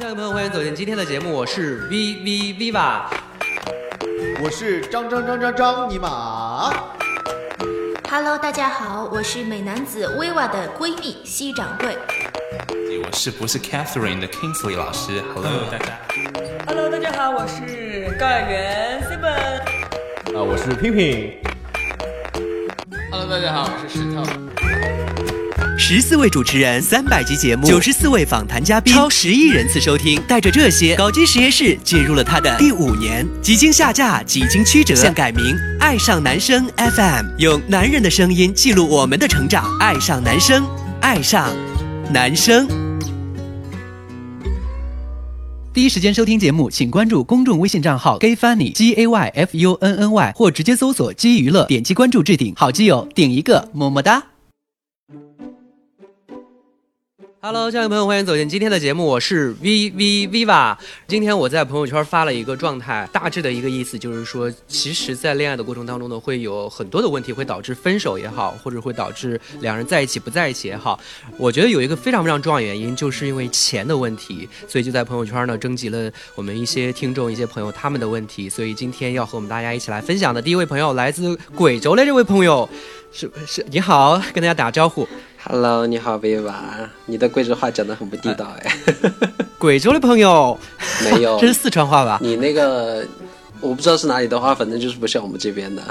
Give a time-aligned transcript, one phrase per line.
[0.00, 3.02] 亲爱的朋友，欢迎走进今天的节目，我是 V V Viva。
[4.42, 6.72] 我是张张张张张尼玛。
[8.10, 11.98] Hello，大家好，我是美男子 Viva 的闺蜜西掌柜。
[13.04, 15.98] 我是不是 Catherine 的 Kingsley 老师？Hello，大家。
[16.66, 20.34] Hello，大家好，我是高演员 Seven。
[20.34, 21.34] 啊，我是平平。
[23.10, 24.24] Hello，大家好，我是石头。
[25.82, 30.20] 十四位主持人，三百集节目，九十四位访谈嘉宾，超十亿人次收听。
[30.28, 39.64] 带着这些，搞基实验室进入了它的第五年，几经下架，几经曲折，现改名“爱上男生 FM”，用男人的声音记录我们的成长。
[39.80, 40.62] 爱上男生，
[41.00, 41.48] 爱上
[42.12, 42.68] 男生。
[45.72, 52.52] 第一时间收听节目，请关注公众微信账号 gay funny g a y f u n n y，或直接搜索“基娱乐”，点击关注置顶。
[52.54, 54.22] 好基友顶一个，么么哒。
[57.42, 60.76] Hello，亲爱的朋友，欢迎走进今天的节目，我是 V V Viva。
[61.08, 71.00] 今天我在朋友圈发了一个状态，大致的一个意思就是说，其实，在恋爱的过程当中呢，会有很多的问题会导致分手也好，或者会导致两人在一起不在一起也好。
[71.38, 78.50] 我觉得有一个非常非常重要的原因，就是因为钱的问题，所以就在朋友圈呢征集了我们一些听众、一些朋友他们的问题。
[78.50, 82.68] 所以今天要和我们大家一起来分享的第一位朋友，来自贵州的这位朋友，
[83.12, 85.06] 是是你好， 跟大家打招呼。
[85.42, 86.54] Hello，你好，薇娃，
[87.06, 88.76] 你的贵州话讲的很不地道哎。
[89.58, 90.58] 贵州的朋友，
[91.04, 92.18] 没有， 这是四川话吧？
[92.22, 93.04] 你那个
[93.60, 95.82] 我不知道是哪里的话，反正就是不像我们这边的。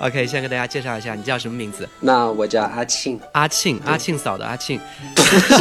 [0.00, 1.88] OK，先跟大家介绍一下，你叫什么名字？
[2.00, 4.80] 那我叫阿庆，阿庆，阿庆嫂的阿庆。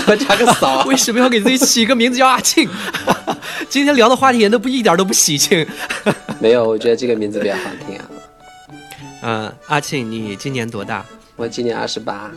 [0.08, 2.70] 我加个嫂，为什么要给自己起一个名字叫阿庆？
[3.70, 5.66] 今天聊的话题人都不一点都不喜庆。
[6.40, 7.99] 没有，我觉得这个名字比较好听啊。
[9.22, 11.06] 嗯，阿庆，你今年多大？
[11.36, 12.32] 我今年二十八。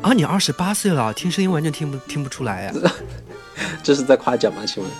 [0.00, 2.72] 啊，你二十八岁了，听声音完全听不听不出来呀、
[3.82, 4.62] 这是在夸奖吗？
[4.66, 4.92] 请问？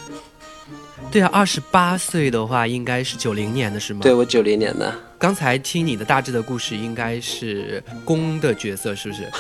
[1.11, 4.01] 对啊，二十八岁的话，应该是九零年的是吗？
[4.03, 4.93] 对，我九零年的。
[5.19, 9.31] 刚才听你的大致的故事，应该是公的角色，是不是？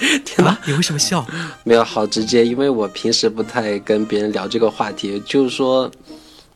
[0.24, 1.24] 天哪、啊，你为什么笑？
[1.64, 5.90] 没有，好直接，因为我平时不太跟别人聊这个话题，就是说。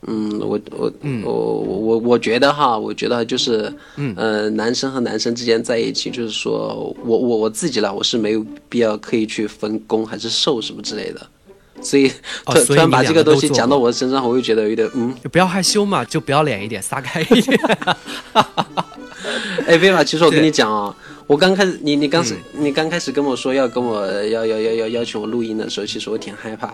[0.06, 1.22] 嗯，我我嗯。
[1.24, 4.14] 我我我我觉得哈，我觉得就是，嗯。
[4.16, 11.26] 呃，男生和男生之间在一起，就是说我我我自己啦，我是没有必要刻意去分攻还是受什么之类的，
[11.80, 12.08] 所以
[12.44, 17.58] 突、哦突然把这个东西讲到我身上，我会觉得有点嗯，就不要害羞嘛，就不要脸一点，撒开一点。
[19.66, 20.94] 哎，薇娃，其实我跟你讲啊，
[21.26, 22.64] 我刚开始你你刚是、嗯。
[22.64, 26.66] 你刚开始跟我说要跟我要要要要邀请我录音的时候，其实我挺害怕，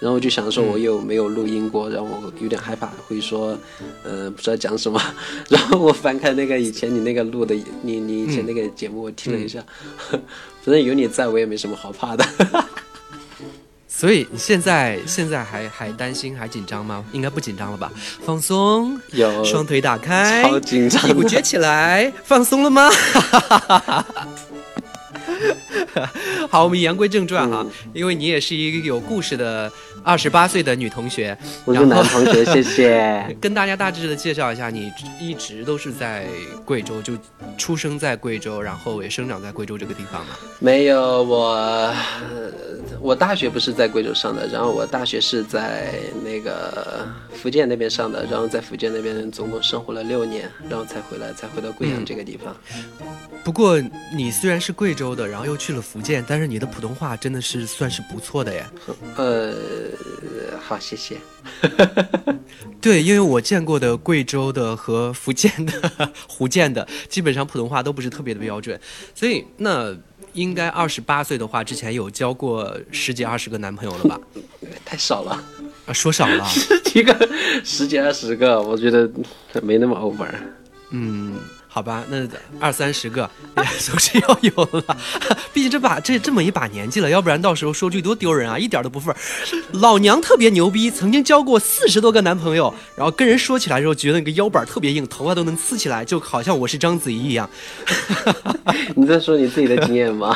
[0.00, 3.58] 然后我就想说我又没有录音过，然后我有点害怕，会说
[4.04, 5.00] 呃不知道讲什么，
[5.48, 9.64] 然后我翻开那个以前你那个录的你你以前那个节目，我听了一下，
[10.10, 10.20] 反
[10.66, 12.24] 正有你在我也没什么好怕的。
[13.88, 17.04] 所以你现在现在还还担心还紧张吗？
[17.12, 17.90] 应该不紧张了吧？
[18.24, 22.90] 放松，有双腿打开，超紧张屁股撅起来，放松了吗？
[26.50, 29.72] 好，我们言归正传哈，嗯因为你也是一个有故事的
[30.06, 33.26] 二十八岁的女同学，我是男同学，谢谢。
[33.42, 36.28] 跟大家大致的介绍一下，你一直都是在
[36.64, 37.14] 贵州，就
[37.58, 40.36] 出生在贵州，然后也生长在贵州这个地方吗。
[40.60, 42.52] 没有我，呃
[43.00, 45.94] 我大学不是在贵州上的，然后我大学是在
[46.24, 52.54] 那个福建那边上的，然后在福建那边总共生活了六年，然后才回来，才回到贵阳这个地方。
[53.42, 53.80] 不过
[54.14, 58.64] 你虽然是贵州的，然后又去了福建，但是你的普通话真的是算是不错的耶。
[59.16, 59.52] 呃，
[60.60, 61.16] 好，谢谢。
[62.80, 65.92] 对，因为我见过的贵州的和福建的、
[66.28, 68.78] 福建的，基本上普通话都不是特别的标准，
[69.14, 69.96] 所以那
[70.32, 74.20] 应该二十八岁的话，之前有交过十几二十个男朋友了吧？
[74.84, 75.42] 太少了，
[75.86, 77.28] 啊，说少了，十几个、
[77.64, 79.10] 十几二十个，我觉得
[79.62, 80.28] 没那么 over。
[80.90, 81.34] 嗯。
[81.76, 82.26] 好吧，那
[82.58, 83.30] 二三十个
[83.80, 84.96] 总是要有了，
[85.52, 89.16] 毕竟这把这这么一把年纪了，要不然到时候说句多丢人啊，一点都不份儿。
[89.72, 97.46] 老娘特别牛逼，曾经交过四十多个男朋友，然后跟人说起来的时候，觉得那个腰板特别硬，头发都能刺起来，就好像我是章子怡一样。
[98.96, 100.34] 你在说你自己的经验吗？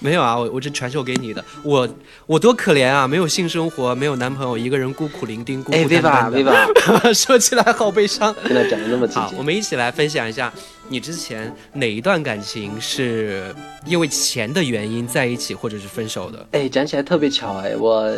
[0.02, 1.44] 没有啊，我我这传授给你的。
[1.62, 1.86] 我
[2.24, 6.38] 我多可怜啊，没有性生活，没有男朋友，一个人孤苦伶仃，孤哎，孤薇娃，单单的。
[6.38, 8.34] 薇娃，说起来好悲伤。
[8.46, 9.42] 现在讲的那么直好，我。
[9.42, 10.50] 们一起来分享一下，
[10.88, 13.54] 你之前哪一段感情是
[13.84, 16.46] 因为钱的原因在一起，或者是分手的？
[16.52, 18.10] 哎，讲起来特别巧哎，我，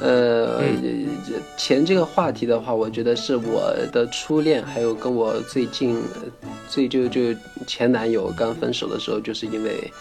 [0.00, 1.08] 呃，嗯
[1.58, 7.20] 钱这个话题的话，我觉得是我的初恋，还有跟我最近呃最就就
[7.66, 9.92] 前男友刚分手的时候，就是因为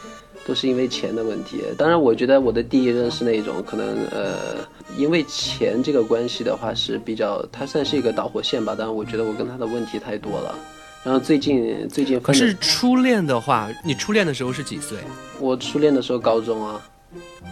[0.50, 1.62] 都是因为钱的问题。
[1.78, 4.68] 当然，我觉得我的第一任是那种可能呃，
[4.98, 8.74] 因为钱这个关系的话是比较，它算是一个导火线吧。
[8.75, 10.57] 但是我觉得我跟他的问题太多了。
[11.04, 14.98] 然后最近最近可是初恋的话，你初恋的时候是几岁？
[15.40, 16.81] 我初恋的时候高中啊。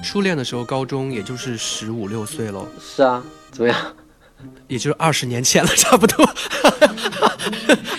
[0.04, 2.66] 初恋的时候高中也就是十五六岁喽。
[2.82, 3.78] 是啊，怎么样？
[4.68, 6.30] 也就是二十年前了，差不多。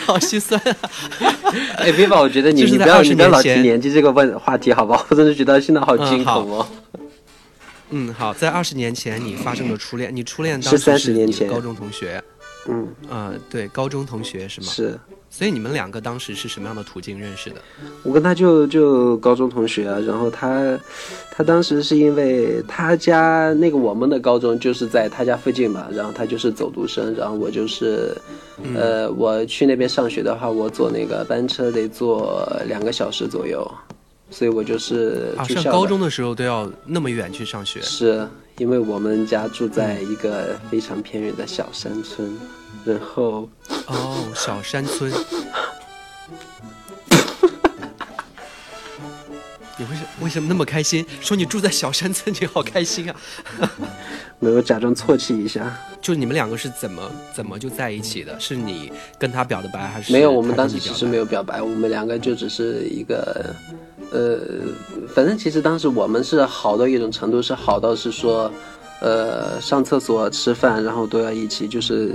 [0.07, 0.77] 好心酸啊！
[1.77, 5.07] 哎，Viva，我觉得你你不要你不要老提年纪这个问话题，好不好？
[5.11, 6.67] 我真的觉得现在好惊恐哦。
[7.91, 12.23] 嗯，好，在二十年前你发生了初恋，你初恋当时是三十年前高中同学。
[12.69, 14.67] 嗯，呃，对，高中同学是吗？
[14.69, 14.99] 是。
[15.31, 17.57] 所以你们两个当时是什么样的途径认识的？
[18.03, 20.79] 我跟他就就高中同学啊，然后他，
[21.31, 28.17] 他当时是因为他家那个我们的高中就是在他家附近嘛，然后他就是走读生，然后我就是，
[28.75, 33.71] 呃，我去那边上学的话，我坐那个班车得坐两个小时左右，
[34.31, 38.27] 所以我就是啊，上高中的时候都要那么远去上学，是
[38.57, 42.35] 因为我们家住在一个非常偏远的小山村。
[42.89, 43.47] 然后，
[43.87, 45.13] 哦，小山村，
[49.77, 51.05] 你为什为什么那么开心？
[51.21, 53.17] 说你住在小山村，你好开心啊！
[54.41, 55.79] 没有假装错泣一下。
[56.01, 58.41] 就你们两个是怎么怎么就在一起的？
[58.41, 60.33] 是你跟他表的白，还是没有？
[60.33, 63.55] 我们当时其实没有表白，我们两个就只是一个，
[64.11, 64.39] 呃，
[65.15, 68.51] 反正其实当时我们是好到一种程度，是好到是说。
[69.01, 72.13] 呃，上厕所、吃饭，然后都要一起，就是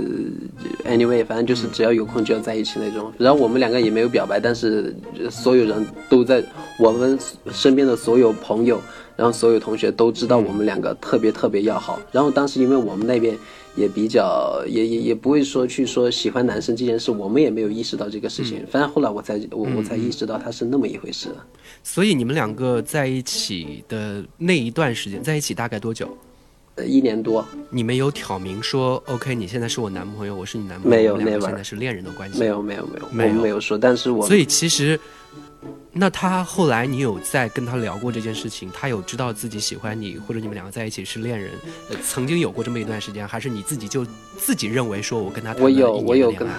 [0.84, 3.10] anyway，反正就是只要有空就要在一起那种。
[3.16, 4.94] 然后我们两个也没有表白，但是
[5.30, 6.44] 所有人都在
[6.78, 7.18] 我们
[7.50, 8.78] 身边的所有朋友，
[9.16, 11.98] 然后所有同学都知道我们两个特别特别要好。
[12.12, 13.34] 然后当时因为我们那边
[13.76, 18.62] 也比较，也也也不会说去说喜欢男生这件事，我们也没有意识到这个事情。
[18.70, 21.28] 反正后来我才我我才意识到他是那么一回事。
[21.82, 26.14] 所以你们两个在一起的那一段时间，在一起大概多久？
[26.82, 29.32] 一年多，你们有挑明说 OK？
[29.32, 33.78] 你现在是我男朋友，我是你男朋友，没有，没有现在是恋人的关系，没有，没有，没有，没有，没有说。
[33.78, 34.98] 但是我所以其实，
[35.92, 38.68] 那他后来你有在跟他聊过这件事情？
[38.74, 41.52] 他有知道自己喜欢你，或者你们两个在一起是恋人？
[41.90, 44.04] 呃，曾经有过这么一段时间，还是你自己就
[44.36, 46.54] 自己认为说我跟他我有我有跟他，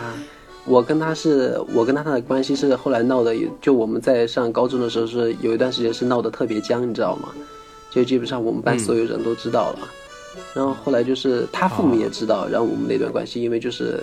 [0.63, 7.27] 我跟他是我跟他的关系是后来闹的，就我们在上高中的时候是有一段时间是闹得特别僵，你知道吗？
[7.91, 9.87] 就基本上我们班所有人都知道了。
[10.53, 13.99] 然后后来就是他父母也知道，然后我们那段关系，因为就是，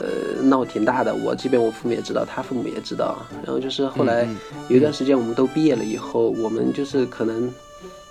[0.00, 1.14] 呃，闹挺大的。
[1.14, 3.18] 我这边我父母也知道，他父母也知道。
[3.44, 4.28] 然后就是后来
[4.68, 7.52] 有一段时间，我们都毕业了以后，我们就是可能，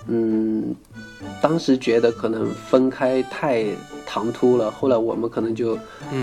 [0.06, 0.74] 嗯，
[1.42, 3.66] 当时觉得可能分开太
[4.06, 4.70] 唐突了。
[4.70, 5.78] 后来我们可能就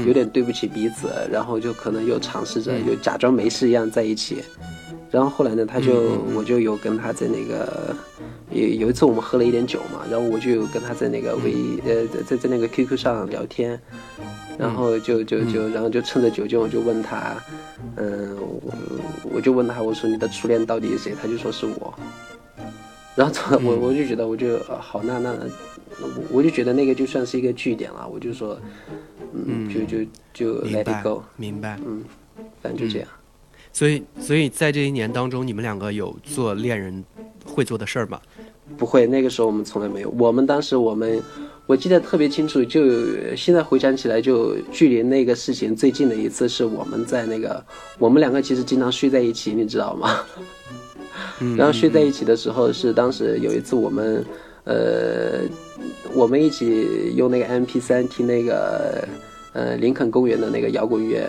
[0.06, 4.44] 有点对不起彼此，然后就可能又尝试着又假装没事一样在一起。
[5.12, 7.96] 然后后来呢，他就我就有跟他在那个，
[8.52, 11.54] 有有一次我们喝了一点酒嘛，然后我就跟他在那个微
[11.86, 13.80] 呃在在那个 QQ 上聊天，
[14.58, 17.36] 然后就就就然后就趁着酒劲我就问他，
[17.98, 18.74] 嗯，我
[19.36, 21.16] 我就问他我说你的初恋到底是谁？
[21.22, 21.94] 他就说是我，
[23.16, 25.36] 然后我我就觉得我就好那那，
[26.32, 28.60] 我就觉得那个就算是一个据点了，我就说，
[29.34, 32.04] 嗯，就就就 let it go，明白，嗯，
[32.62, 33.08] 反正就这样。
[33.72, 37.04] 所以，所以在这一年当中，你们两个有做恋人
[37.46, 38.20] 会做的事儿吗？
[38.78, 40.10] 不会，那个时候我们从来没有。
[40.18, 41.22] 我们当时，我们
[41.66, 42.82] 我记得特别清楚，就
[43.36, 47.64] 现在回想起来，就距离那个事情最近的一次，是我们在那个
[47.98, 50.20] 我们两个其实经常睡在一起，你知道吗？
[51.58, 54.26] 然后睡在一起的时候，是当时有一次我们，
[54.64, 55.42] 呃，
[56.14, 59.08] 我们一起用那个 M P 三听那个，
[59.54, 61.28] 呃，林肯公园的那个摇滚乐。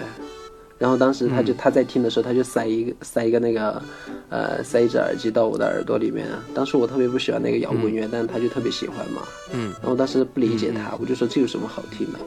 [0.80, 3.82] 然后当时他就他在听的时候，他就塞一个塞一个那个，
[4.30, 6.26] 呃，塞一只耳机到我的耳朵里面。
[6.54, 9.20] 当时我特别不喜欢那个摇滚乐，但是他就特别喜欢嘛。
[9.52, 9.74] 嗯。
[9.82, 12.18] 然后当时不理解他，我就说这有什么好听的？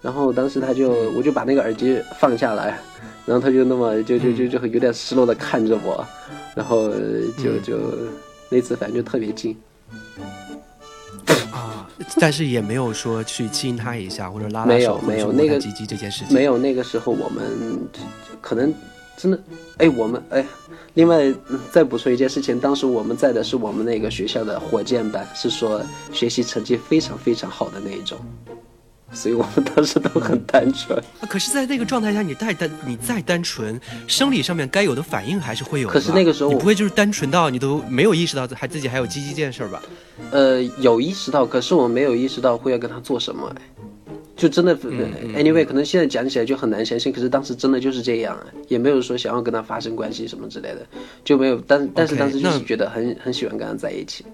[0.00, 2.80] 然后当时他就我就把那个耳机放下来，
[3.26, 6.02] 然后他就那么就就就就有点失落的看着我，
[6.56, 6.90] 然后
[7.36, 7.78] 就就
[8.48, 9.54] 那次反正就特别近。
[12.18, 17.88] 但是也没有说去亲他一下或者拉拉手，没有那个鸡鸡这件事情，没有那个时候我们
[18.40, 18.72] 可能
[19.16, 19.38] 真的
[19.78, 20.44] 哎，我们哎，
[20.94, 21.32] 另外
[21.70, 28.18] 再补充一件事情，当时我们在的是我们那个学校的火箭班，是说学习成绩非常非常好的那一种。
[29.12, 31.02] 所以我们当时都很单纯。
[31.28, 35.94] 可是，在那个状态下，你再单，你再单纯，生理上面该有的反应还是会有的。
[35.94, 39.82] 可是那个时候，你不会就是单纯到你都没有意识到还自己还有鸡鸡这件事儿吧？
[40.30, 43.52] 呃，有意识到，可是我没有意识到会要跟他做什么。
[44.36, 44.74] 就真的、
[45.36, 48.38] anyway，可能现在讲起来就很难相信，可是当时真的就是这样，
[48.68, 50.86] 也没有说想要跟他发生关系什么之类的，
[51.22, 51.62] 就没有。
[51.66, 54.24] 但但是当时就是觉得很很喜欢跟他在一起。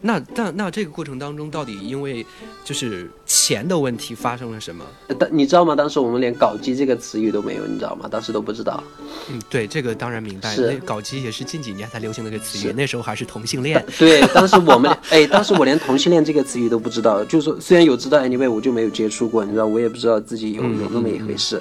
[0.00, 2.24] 那但那这个过程当中，到底因为
[2.64, 4.84] 就是钱的问题发生了什么？
[5.08, 5.74] 呃但你知道吗？
[5.74, 8.06] 当时我们连“搞基”这个词语都没有，你知道吗？
[8.10, 8.82] 当时都不知道。
[9.30, 10.54] 嗯，对，这个当然明白。
[10.54, 13.84] 是那搞基也是近几年才流行的一个词语，那时候还是同性恋。
[13.98, 21.60] 对，当时我们哎，当时我连同性恋这个词语都不知道，就是说虽然有知道，anyway，我就没有接触过，你知道，我也不知道自己有嗯有那么一回事。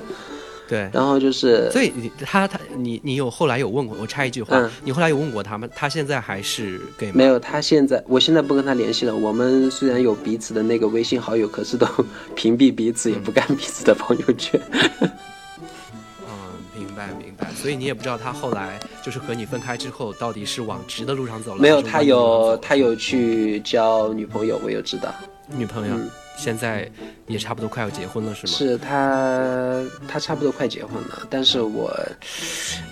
[0.67, 5.67] 对，然后就是，所以你他他你你有后来有问过我插一句话，嗯你后来有问过他吗？
[5.75, 7.13] 他现在还是 gay 吗？
[7.15, 9.15] 没有，他现在，我现在不跟他联系了。
[9.15, 11.85] 我们虽然有彼此的那个微信好友，可是都
[12.35, 14.59] 屏蔽彼此，也不看彼此的朋友圈。
[15.01, 16.29] 嗯，
[16.75, 17.47] 明白明白。
[17.53, 25.13] 所以你也不知道他后来就是和你分开之后，到底是往直的路上走了，没有，他有他有去交女朋友，我有知道。
[25.47, 26.91] 女朋友，嗯现在
[27.27, 28.53] 也差不多快要结婚了，是吗？
[28.53, 31.91] 是他，他差不多快结婚了，但是我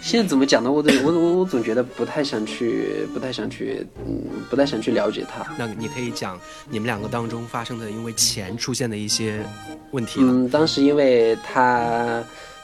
[0.01, 0.71] 现在怎么讲呢？
[0.71, 5.45] 我总我我我总觉得不太想去，不太想去，嗯，不太想去了解他。
[5.55, 9.45] 那你可以讲你们两个当中发生的因为钱出现的一些
[9.91, 10.19] 问题。
[10.23, 12.23] 嗯，当时因为他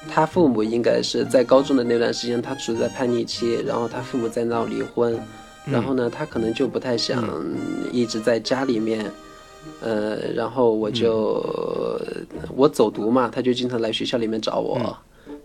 [0.10, 5.20] 他父母应该是在高中的那段时间，他处在叛逆期，然后他父母在闹离婚，
[5.66, 7.24] 然后呢，他可能就不太想
[7.92, 9.06] 一直在家里面。
[9.82, 11.44] 呃，然后我就、
[12.56, 14.78] 我走读嘛，他就经常来学校里面找我，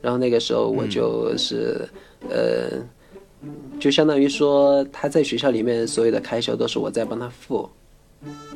[0.01, 1.89] 然后那个时候我就是、
[2.29, 2.83] 呃，
[3.79, 7.69] 就相当于说他在学校里面所有的开销都是我在帮他付，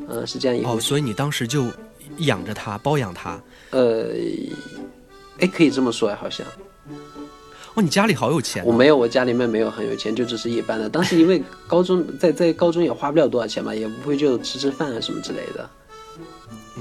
[0.09, 1.65] 嗯、是这样一个哦，所以你当时就
[2.19, 3.41] 养着他，包养他。
[3.71, 4.07] 呃，
[5.41, 6.47] 哎，可以这么说呀，好像
[7.79, 8.67] 哦，你家里好有钱、哦。
[8.67, 10.89] 我没有，我家里面没有很有钱，就只是一般的。
[10.89, 15.71] 当时因为高中在在高中也花不了多少钱嘛，也不会就吃吃饭啊什么之类的，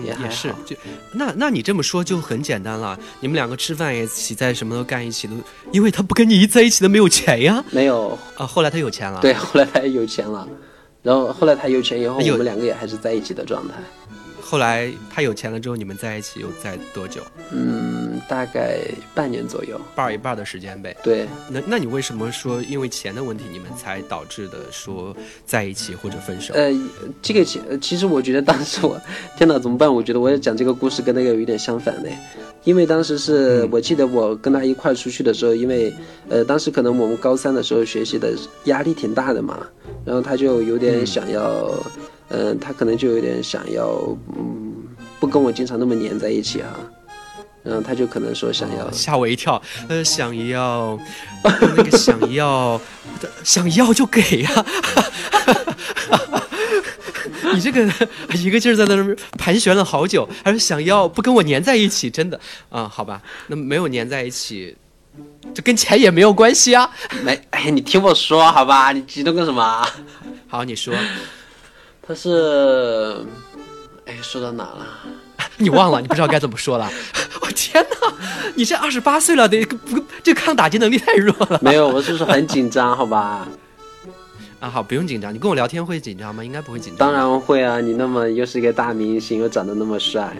[0.03, 0.75] 也还也是，就
[1.11, 5.35] 那那你这么说就很简单了，你们两个吃饭也一起，在什么都干一起的，
[5.71, 7.63] 因为他不跟你一在一起的没有钱呀。
[7.69, 8.17] 没有。
[8.35, 9.21] 啊，后来他有钱了。
[9.21, 10.47] 对，，后来他有钱了，
[11.03, 13.75] 然后后来他有钱以后，我们两个也还是在一起的状态。
[14.49, 17.21] 后来他有钱了之后，你们在一起又在多久？
[17.51, 18.79] 嗯，大概
[19.13, 19.77] 半年左右。
[19.93, 20.95] 半儿一半儿的时间呗。
[21.03, 25.13] 对，那那你为什么说因为钱的问题，你们才导致的说
[25.45, 26.53] 在一起或者分手？
[26.53, 26.71] 呃，
[27.21, 28.97] 这个其呃其实我觉得当时我，
[29.37, 29.93] 天哪，怎么办？
[29.93, 32.17] 我觉得我讲这个故事跟那个有一点相反嘞，
[32.63, 35.93] 因为当时是、嗯我记得我跟他一块出去的时候，因为
[36.29, 39.67] 呃当时可能我们高三的时候学习的压力挺大的嘛，
[40.05, 42.01] 然后他就有点想要，嗯、
[42.59, 43.87] 他可能就有点想要，
[44.35, 44.73] 嗯，
[45.19, 46.75] 不跟我经常那么黏在一起啊，
[47.63, 50.99] 然后他就可能说想要，吓我一跳，呃，想要，
[51.43, 52.79] 那个想要，
[53.43, 54.65] 想要就给呀、
[57.53, 57.81] 你这个
[58.35, 62.09] 一个劲儿在那儿盘旋了好久，还是想要不跟我粘在一起？
[62.09, 64.75] 真的啊、好吧，那没有粘在一起，
[65.53, 66.89] 这跟钱也没有关系啊。
[67.23, 69.89] 没，哎，你听我说好吧，你激动个什么啊？
[70.47, 70.93] 好，你说，
[72.07, 73.17] 他是，
[74.05, 74.87] 哎，说到哪了？
[75.57, 76.89] 你忘了，你不知道该怎么说了。
[77.41, 78.13] 我天哪，
[78.55, 83.47] 你这二十八岁了，得不这抗打击能力太弱了没有，我是说很紧张，好吧？
[84.59, 84.69] 啊！
[84.69, 86.43] 好，不用紧张，你跟我聊天会紧张吗？
[86.43, 86.99] 应该不会紧张。
[86.99, 90.33] 当然会啊，你那么又是一个大明星，又长得那么帅，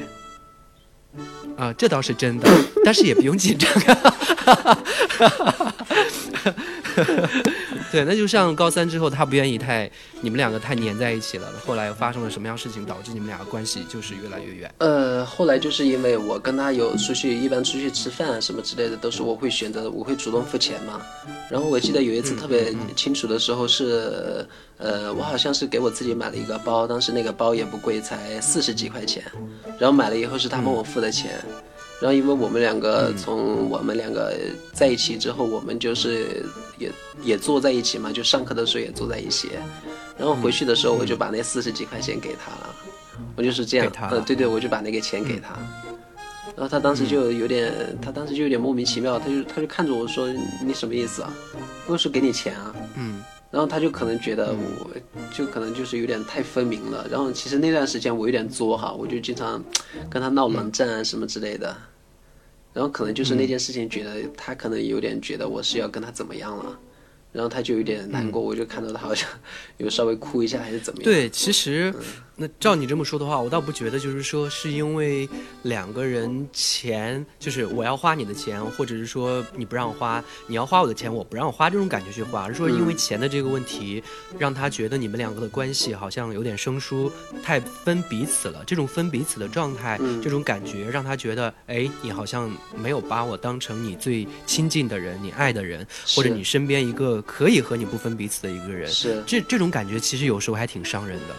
[1.58, 2.50] 啊，这倒是真的，
[2.86, 4.84] 但是也不用紧张啊。
[7.92, 9.90] 对，那就像高三之后，他不愿意太
[10.20, 11.48] 你们两个太黏在一起了。
[11.66, 14.74] 后来发生了什么样事情，导致你们俩关系就是越来越远？
[14.80, 21.02] 呃，后来就是因为我跟他有出去，一般出去吃饭啊什么之类的，都是我会选择，我会主动付钱嘛。
[21.50, 24.46] 然后我记得有一次特别清楚的时候是，
[24.78, 29.24] 呃，我好像是给我自己买了一个包，当时那个包也不贵，才四十几块钱。
[29.80, 31.40] 然后买了以后是他帮我付的钱。
[32.00, 34.34] 然后因为我们两个从我们两个
[34.74, 36.46] 在一起之后，我们就是
[36.78, 36.92] 也
[37.24, 39.50] 也坐在一起嘛，就上课的时候也坐在一起。
[40.18, 42.76] 然后回去的时候，我就把那四十几块钱给他了。
[43.36, 45.56] 我就是这样呃，对对，我就把那个钱给他。
[46.56, 50.28] 然后他当时就有点，他当时就有点莫名其妙，他就他就看着我说
[50.66, 51.32] ：“你什么意思啊？
[51.86, 54.90] 我说给你钱啊。”嗯，然后他就可能觉得我，
[55.34, 57.08] 就可能就是有点太分明了。
[57.10, 59.64] 然后其实那段时间我有点作哈，我就经常
[60.10, 61.76] 跟他闹冷战啊什么之类的。
[62.74, 66.78] 然后可能就是那件事情，觉得他可能有点觉得我是要跟他怎么样了，
[67.32, 68.40] 然后他就有点难过。
[68.40, 69.28] 我就看到他好像
[69.78, 71.06] 有稍微哭一下还是怎么样。
[71.06, 71.92] 对，其实，
[72.40, 75.28] 那照你这么说的话，我倒不觉得，就是说是因为
[75.64, 84.04] 两个人钱，就是我要花你的钱，或者是说你不让花，你要花我的钱，我不让花这种感觉去花，而是说因为钱的这个问题，
[84.38, 88.64] 让他觉得你们两个的关系好像有点生疏，太分彼此了。
[88.68, 95.84] 这种分彼此的状态，这种感觉让他觉得，哎，你好像没有把我当成你最亲近的人，你爱的人，
[96.16, 98.88] 或者你身边一个可以和你不分彼此的一个人。
[98.92, 101.36] 是这这种感觉，其实有时候还挺伤人的。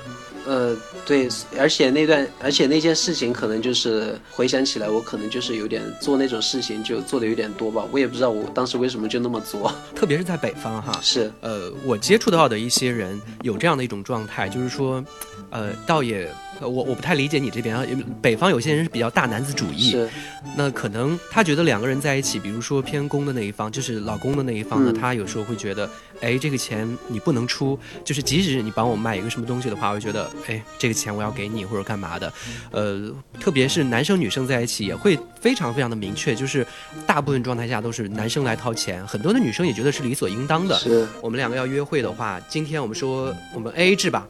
[0.47, 1.29] 呃，对，
[1.59, 9.73] 而且那段，而且那件事情可能就是回想起来，我可能就是有点做那种事情就做的有点多吧，我也不知道我当时为什么就那么做。
[9.95, 15.05] 特别是在北方哈，是，呃，我接触到的一些人有这样的一种状态，就是说，
[15.51, 16.31] 呃，倒也。
[16.61, 17.85] 呃，我我不太理解你这边啊，
[18.21, 20.09] 北方有些人是比较大男子主义，是，
[20.57, 25.89] 那可能他觉得两个人在一起，比如说偏公的那一方，就是老公的那一方呢，他有时候会觉得，
[26.21, 32.33] 哎，这个钱你不能出，就是即使你帮我买一个什么东西的话，我觉得，哎，这个钱我要给你或者干嘛的，
[32.73, 33.11] 呃，
[33.41, 36.67] 特别是男生女生在一起也会非常非常的明确，就是
[37.07, 40.77] 大部分状态下都是男生来掏钱，很多的女生也觉得是理所应当的。
[40.77, 44.27] 是，我们两个要约会的话，今天我们说我们 A A 制吧，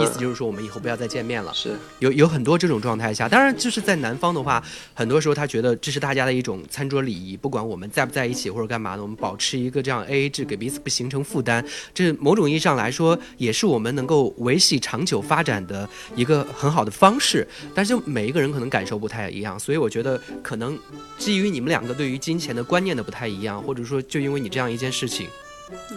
[0.00, 1.52] 意思就是说我们以后不要再见面了。
[1.98, 4.62] 有有很多这种状态下，当然就是在南方的话，
[4.94, 17.46] 很多时候他觉得这是大家的一种餐桌礼仪，不管我们在不在一起或者干嘛的，我们保持一个这样 A A 制，给彼此不形成负担，这某种意义上来说也是我们能够维系长久发展的一个很好的方式。
[17.74, 20.78] 但是每一个人可能感受不太一样，所以我觉得可能
[21.18, 25.26] 基于你们两个对于金钱的观念的不太一样，或者说就因为你这样一件事情。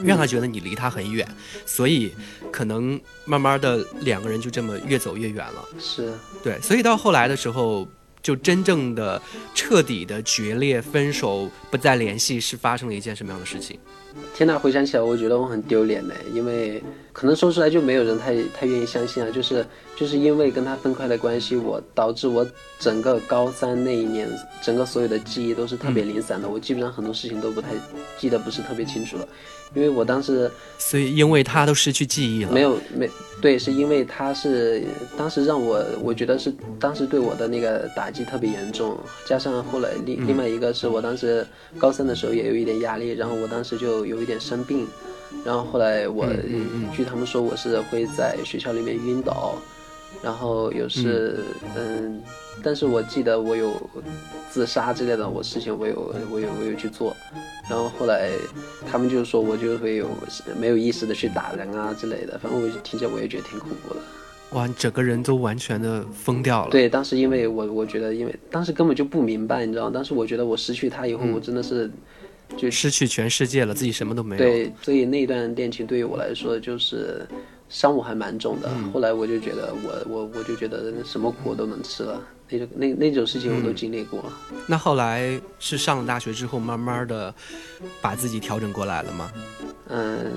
[0.04, 1.28] 让他觉得你离他很远，
[1.66, 2.14] 所以
[2.52, 5.66] 可能慢慢的两个人就这么越走越远了。
[5.80, 7.88] 是对，所以到后来的时候，
[8.22, 9.22] 就真正的
[9.54, 13.80] 彻底的决裂、分手、不再联系，是发生了一件什么样的事情？
[14.34, 16.84] 天呐，回想起来，我觉得我很丢脸呢，因为
[17.14, 19.30] 可能说出来就没有人太太愿意相信啊。
[19.30, 19.64] 就是
[19.96, 22.46] 就是因为跟他分开的关系，我导致我
[22.80, 24.28] 整个高三那一年，
[24.64, 27.70] 整个所有的记忆都是特别零散的，我基本上很多事情都不太
[28.18, 29.28] 记得，不是特别清楚了。
[29.76, 33.10] 因为我当时，所以因为他都失去记忆了，没有没
[33.40, 34.84] 对，是因为他是
[35.18, 41.46] 当时让我，我觉得是当时对我的那个打击特别严重，加上后来另另外一个是我当时
[41.78, 44.88] 高三的时候也有一点压力，然后我当时就有一点生病，
[45.46, 46.26] 然后后来我
[46.94, 49.56] 据他们说我是会在学校里面晕倒。
[50.22, 51.40] 然后有时，
[51.76, 52.22] 嗯，
[52.62, 53.74] 但是我记得我有
[54.50, 57.16] 自杀之类的我事情，我有我有我有去做，
[57.70, 58.30] 然后后来
[58.86, 60.10] 他们就说我就会有
[60.60, 64.02] 没有意识的去打人啊之类的，反正我听着我也觉得挺恐怖的。
[64.52, 66.72] 哇，你整个人都完全的疯掉了。
[66.72, 69.92] 对，当时因为我我觉得，因为当时根本就不明白，你知道吗？
[69.94, 71.90] 当时我觉得我失去他以后，我真的是
[72.58, 74.42] 就失去全世界了，自己什么都没有。
[74.42, 77.26] 对，所以那段恋情对于我来说就是。
[77.70, 84.24] 伤我还蛮重的，后来我就觉得我我我就觉得什么苦我都能吃了，那种那那种事情我都经历过。
[84.66, 87.34] 那后来是上了大学之后，慢慢的
[88.02, 89.32] 把自己调整过来了吗？
[89.92, 90.32] 嗯，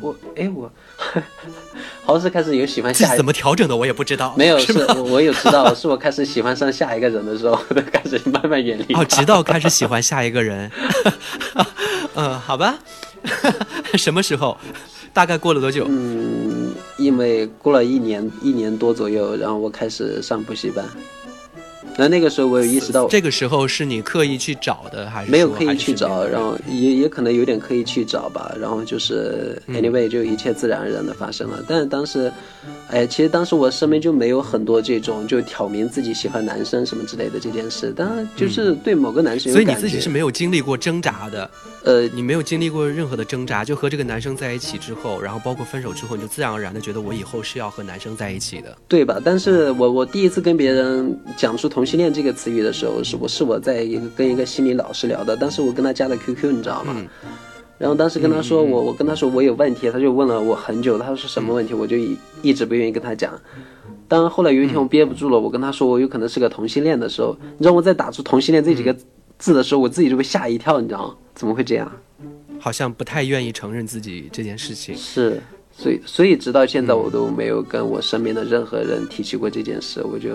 [0.00, 0.70] 我哎我，
[2.04, 4.34] 好像是开始有喜欢下怎么调整的我也不知道。
[4.36, 7.56] 没有是我我有知道， 是我开始喜欢上下一个人的时候，
[7.92, 8.94] 开始慢慢远离。
[8.94, 10.70] 哦，直到开始喜欢下一个人。
[12.14, 12.78] 嗯，好吧。
[13.94, 14.56] 什么时候？
[15.12, 15.86] 大概过了多久？
[15.88, 20.84] 嗯，因为过了一年一年多左右，然后我开始上补习班。
[21.96, 26.26] 那那个时候我有意识到，这个时候是你刻意去找的，还是没有刻意去找？
[26.26, 28.54] 然后也也可能有点刻意去找吧。
[28.60, 31.62] 然后就是 anyway，就一切自然而然的发生了。
[31.68, 32.32] 但是当时，
[32.88, 37.92] 哎，其实当时我身边就没有很多这种就挑明自己喜欢男生什么之类的这件事。
[37.92, 41.50] 当然，就是对某个男生，所以你自己是没有经历过挣扎的。
[41.84, 49.20] 呃，你没有经历过任何的挣扎，就和这个男生在一起之后，然后包括分手之后，你就自然而然的觉得我以后是要和男生在一起的，对吧？
[49.24, 56.94] 但是我我第一次跟别人讲出同性恋这个词语的时候，是我是我在一个跟一个心理老师聊的，当时我跟他加的 QQ，你知道吗？
[57.78, 63.32] 然后当时跟他说我我跟他说我有问题，他就问了我很久，他说是什么问题，我就一一直不愿意跟他讲。
[64.08, 68.96] 当后来有一天我憋不住了，我跟他说我有可能是个同性恋的时候，你知道我在打出同性恋这几个。
[69.38, 71.14] 字的时候，我自己就被吓一跳，你知道吗？
[71.34, 71.90] 怎么会这样？
[72.60, 74.94] 好像不太愿意承认自己这件事情。
[74.96, 75.42] 是，
[75.72, 80.00] 所以所以直到现在，我都没有跟我身边的任何人提起过这件事。
[80.04, 80.30] 我就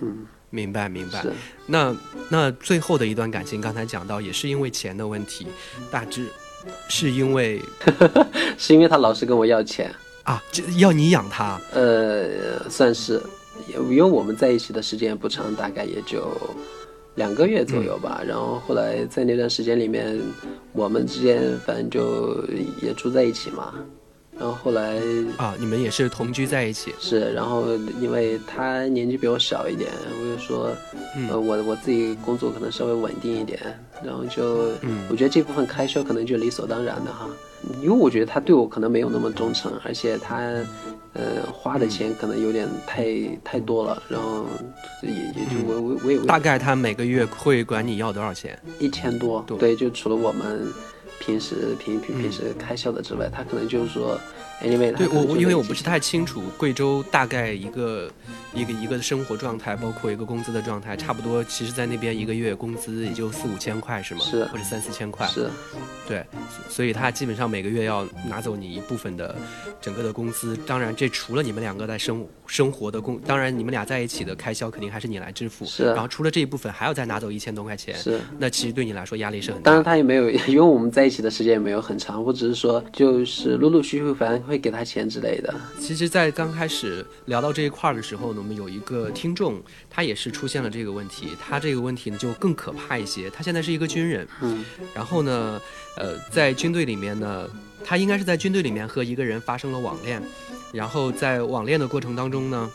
[0.00, 1.24] 嗯，明白明白。
[1.66, 1.94] 那
[2.30, 5.46] 那最后的一段感情，刚才讲到也是因为钱的问题，
[5.90, 6.26] 大致
[6.88, 7.60] 是因为
[8.58, 10.42] 是因为他老是跟我要钱啊，
[10.78, 11.60] 要你养他。
[11.72, 13.20] 呃，算是，
[13.68, 16.36] 因为我们在一起的时间不长，大概也就。
[17.16, 20.20] 两个月左右吧，然后后来在那段时间里面，
[20.72, 22.44] 我们之间反正就
[22.82, 23.72] 也住在一起嘛，
[24.38, 25.00] 然后后来
[25.38, 30.70] 啊，你们也是同居在一起，是，然后因为他年纪比我小一点，我就说，
[31.16, 31.28] 嗯。
[31.30, 33.58] 呃，我我自己工作可能稍微稳定一点，
[34.04, 35.06] 然后就，嗯。
[35.10, 37.28] 我觉得这部分开销可能就理所当然的哈，
[37.82, 40.36] 因为我觉得他对我可能没有那么忠诚，而且他，
[41.14, 43.06] 呃，花的钱可能有点太
[43.42, 44.44] 太多了，然后
[45.02, 48.58] 也也就我我我也大概他每个月会管你要多少钱？
[48.78, 50.70] 一千多，对对，就除了我们
[51.26, 54.18] 平时平平平时开销的之外，他可能就是说
[54.62, 58.08] ，anyway，对我，因为我不是太清楚贵州大概一个
[58.54, 64.20] 一个一个的生活状态，包括一个工资的状态，差不多，其实在那边一个月工资也就四五千块是吗？
[64.24, 65.26] 是或者三四千块。
[65.26, 65.48] 是
[66.08, 66.24] 对，
[66.68, 69.34] 所以他基本上每个月要拿走你一部分的
[69.80, 70.56] 整个的工资。
[70.66, 75.66] 当然，这除了你们两个在生生活的工，当然你们俩在一起的开销肯定还是你来支付。
[75.66, 77.94] 是然后除了这一部分，还要再拿走一千多块钱。
[77.96, 78.20] 是。
[78.38, 79.84] 那其实对你来说压力是很大当然。
[79.84, 85.52] 他也没有， 因为我们在一起的时间也没有很长，我只是说就是陆陆续续反正会给他钱之类的。
[85.80, 91.36] 其实，在刚开始聊到这一块儿的时候呢，我们有一个听众，他也是出现了这个问题。
[91.38, 93.28] 他这个问题呢就更可怕一些。
[93.28, 95.60] 他现在是一个军人，嗯，然后呢，
[95.96, 97.50] 呃，在军队里面呢，
[97.84, 100.22] 他应该是在军队里面和一个人发生了网恋，
[100.72, 102.70] 然后在网恋的过程当中呢。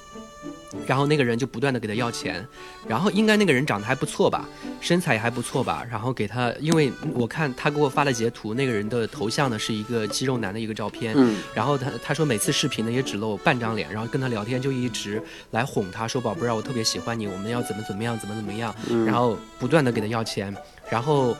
[0.87, 2.45] 然后那个人就不断的给他要钱，
[2.87, 4.47] 然后应该那个人长得还不错吧，
[4.79, 11.37] 身材也还不错吧，然后给他，因为我看他给我发的截图，那个人的头像呢是一个肌肉男的一个照片，嗯。
[11.53, 19.05] 然后他他说每次视频呢也只露半张脸，然后跟他聊天就一直来哄他说宝贝儿，我特别喜欢你，我们要怎么怎么样，怎么怎么样，嗯。
[19.05, 20.55] 然后不断的给他要钱，
[20.91, 21.35] 然后。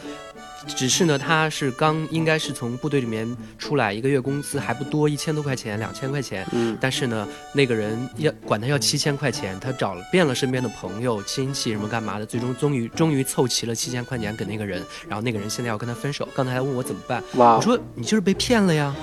[0.78, 6.46] 只是呢，他是刚应该是从部队里面出来，一个月工资还不多，一千多块钱，两千块钱。
[6.52, 14.84] 嗯但是呢，那个人要管他要七千块钱，他找了遍了身边的朋友、亲戚什么干嘛的，最终终于终于凑齐了七千块钱给那个人。
[15.10, 18.96] 然后那个人现在要跟他分手，刚才还问我怎么办，哇我说你就是被骗了呀，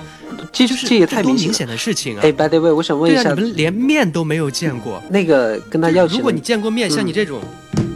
[0.53, 1.41] 这就是这也太明显了。
[1.41, 2.21] 多明显的事情啊！
[2.23, 5.03] 哎，by the way，我想问一对啊，下，你们连面都没有见过。
[5.09, 7.41] 那个跟他要，如果你见过面，像你这种，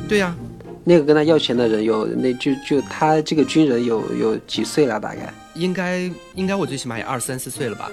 [0.09, 0.35] 对呀、
[0.83, 4.99] 那个跟他要钱的人有，那就就他这个军人有有几岁了？
[4.99, 5.33] 大概？
[5.55, 7.91] 应该应该我最起码也二三四岁了吧？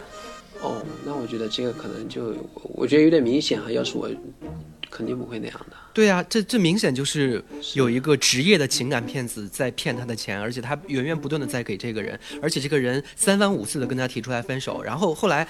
[0.62, 2.34] 哦，那我觉得这个可能就，
[2.74, 3.70] 我觉得有点明显哈。
[3.70, 4.10] 要是我，
[4.90, 5.76] 肯定不会那样的。
[5.92, 7.42] 对啊，这这明显就是
[7.74, 15.46] 有一个职业的情感骗子在骗他的钱，而且他源源不断的在给这个人，而且这个人三番五次的跟他提出来分手，然后后来，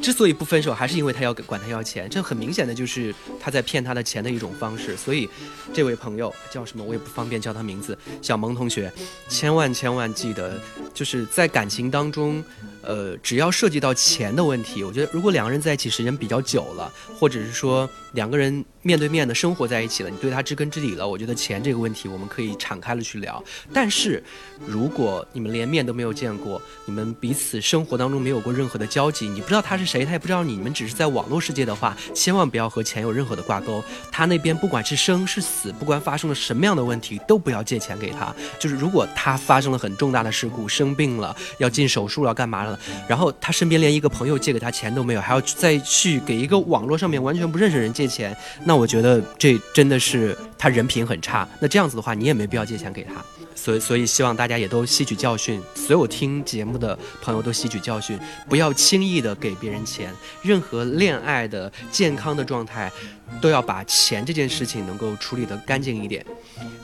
[0.00, 4.96] 之所以不分手，还是因为他要管他要钱，这很明显的就是他在骗他的钱的一种方式。
[4.96, 5.28] 所以，
[5.74, 8.92] 这位朋友叫什么我也不方便叫他名字，小萌同学，
[9.28, 10.60] 千万千万记得，
[10.94, 12.42] 就是在感情当中。
[12.82, 23.42] 呃，只要涉及到钱的问题，我觉得如果两个人在一起时间比较久了，或者是说两个人面对面的生活在一起了，你对他知根知底了，我觉得钱这个问题我们可以敞开了去聊。
[23.72, 24.22] 但是，
[24.64, 33.82] 如果你们连面都没有见过，你们彼此生活当中没有过任何的交集，你不知道他是谁，他也不知道你，你们只是在网络世界的话，千万不要和钱有任何的挂钩。
[34.12, 38.32] 他那边不管是生是死，不管发生了什么样的问题，都不要借钱给他。
[38.60, 42.78] 就是如果他发生了很重大的事故，生病了，要进手术了，干嘛了？
[43.08, 51.48] 然后他身边连一个朋友借给他钱都没有，还要再去给一个网络上面完全不认识的人借钱，那我觉得这真的是他人品很差。
[51.60, 53.14] 那这样子的话，你也没必要借钱给他。
[53.54, 60.12] 所以，所以希望大家也都吸取教训，所有听节目的朋友都吸取教训，不要轻易的给别人钱。
[60.42, 62.92] 任何恋爱的健康的状态，
[63.40, 66.24] 都要把钱这件事情能够处理得干净一点。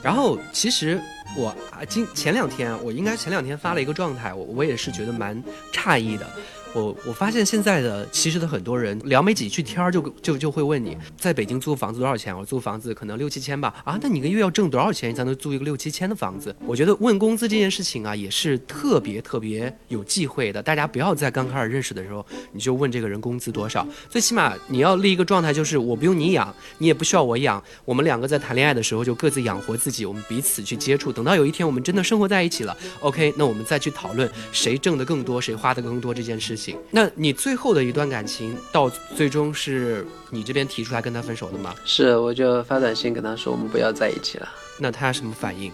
[0.01, 1.01] 然后，其实
[1.37, 5.41] 我啊，今前两天我应该前两天发了一个状态，我我也是觉得蛮
[5.73, 6.27] 诧异的。
[6.75, 12.35] 我我发现现在的其实的很多人聊没几句天儿就就就会问你，在北京租房子多少钱？
[12.35, 13.71] 我租房子可能六七千吧。
[13.85, 16.55] 啊，那你一个月要挣多少钱才能租一个六七千的房子？
[16.65, 20.63] 我觉得问工资这件事情啊，也是特别特别有忌讳的。
[20.63, 31.11] 大家不要在刚开始认识的时候你就问这个人工资多少，最起码你要立一个状态，就是我不用你养，你也不需要我养，我们两个在谈恋爱的时候就各自养活自己，我们彼此去接触。
[31.11, 36.77] 等到有一天我们真的生活在一起了，OK，那我们再去讨论谁挣得更多，谁花的更多这件事情。
[36.91, 41.73] 那你最后的一段感情到最终是你这边提出来跟他分手的吗？
[41.85, 44.49] 是，我就发短信跟他说我们不要在一起了。
[44.79, 45.71] 那他什么反应？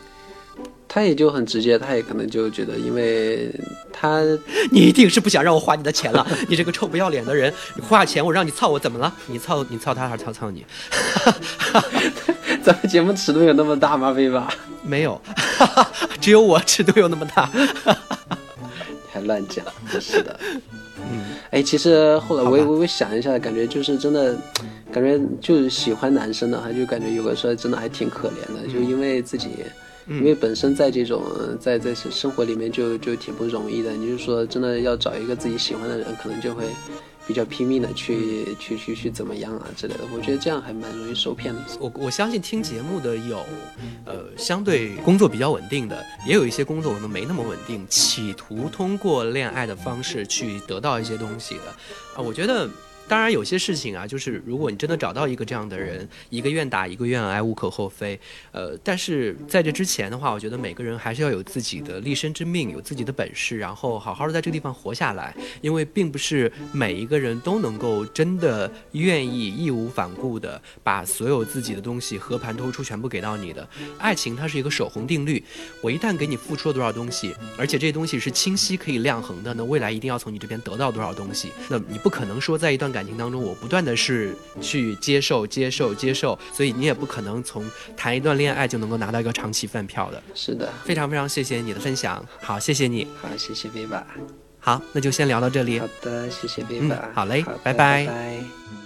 [0.91, 3.49] 他也就很直接，他也可能就觉得，因为
[3.93, 4.23] 他
[4.71, 7.53] 你一定是不想让我花你的钱了， 你这个臭不要脸的人！
[7.75, 9.13] 你花钱我让你操我怎么了？
[9.27, 10.65] 你操你操他还是操操你？
[12.63, 14.11] 咱们节目尺度有那么大吗？
[14.13, 15.21] 飞吧，没有，
[16.19, 17.47] 只有我尺度有那么大。
[19.11, 20.39] 还乱讲，真是的。
[21.11, 21.21] 嗯，
[21.51, 24.35] 哎，其实后来我也我我想一下，感觉就是真的，
[24.91, 29.49] 感觉就是喜欢男生的，还就感觉有的时候真的还挺可怜的，就因为自己
[30.09, 33.91] 因为本身在这种呃在在生活里面就就挺不容易的。
[33.93, 36.65] 你就说真的要找一个自己喜欢的人，可能就会
[37.27, 40.01] 比较拼命的去去去去怎么样啊之类的。
[40.11, 41.61] 我觉得这样还蛮容易受骗的。
[41.79, 43.45] 我我相信听节目的有，
[44.05, 51.65] 呃，相对工作比较稳定的，也有一些工作可能没那么稳定，企图通过恋爱的方式去得到一些东西的。
[52.15, 52.67] 啊、我觉得。
[53.09, 58.17] 当然，有些事情啊，就是如果你真的找到一个这样的人，一个愿打，一个愿挨，无可厚非。
[58.51, 65.35] 呃，但是在这之前的话，我觉得每个人还是要有自己的立身之命，有自己的本事，然后好好的在这个地方活下来。
[65.61, 73.67] 因为并不是每一个人都能够真的愿意义无反顾的把所有自己的东西和盘托出，全部给到你的。
[73.97, 75.43] 爱情它是一个守恒定律，
[75.81, 81.51] 我一旦给你付出了多少东西，而且这些东西是清晰可以量衡的，那未来一定要从你这边得到多少东西。
[81.69, 87.63] 那你不可能说在一段感情当中，我不断的是去接受、接受、接受，所以你也不可能从
[87.95, 90.21] 谈一段恋爱就能够拿到一个长期饭票的。
[90.33, 94.03] 是的，非常非常谢谢你的分享，好，谢谢你，好，谢谢 Viva。
[94.61, 95.87] 好，那就先聊到这里好。
[96.01, 98.37] 的，谢谢 Viva、嗯好嘞的拜拜拜拜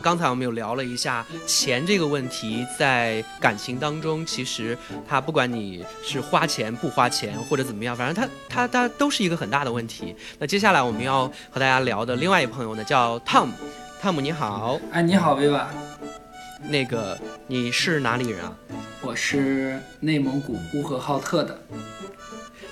[0.04, 10.14] 刚才我们有聊了一下钱这个问题，在感情当中，其实它不管你是花钱不花钱或者怎么样，反正它它它都是一个很大的问题。
[10.38, 13.50] 那接下来我们要和大家聊的另外一朋友呢，叫 Tom。
[14.04, 15.66] 汤姆你好，哎，你好，薇娃，
[16.68, 18.52] 那个你是哪里人啊？
[19.00, 21.58] 我是内蒙古呼和浩特的，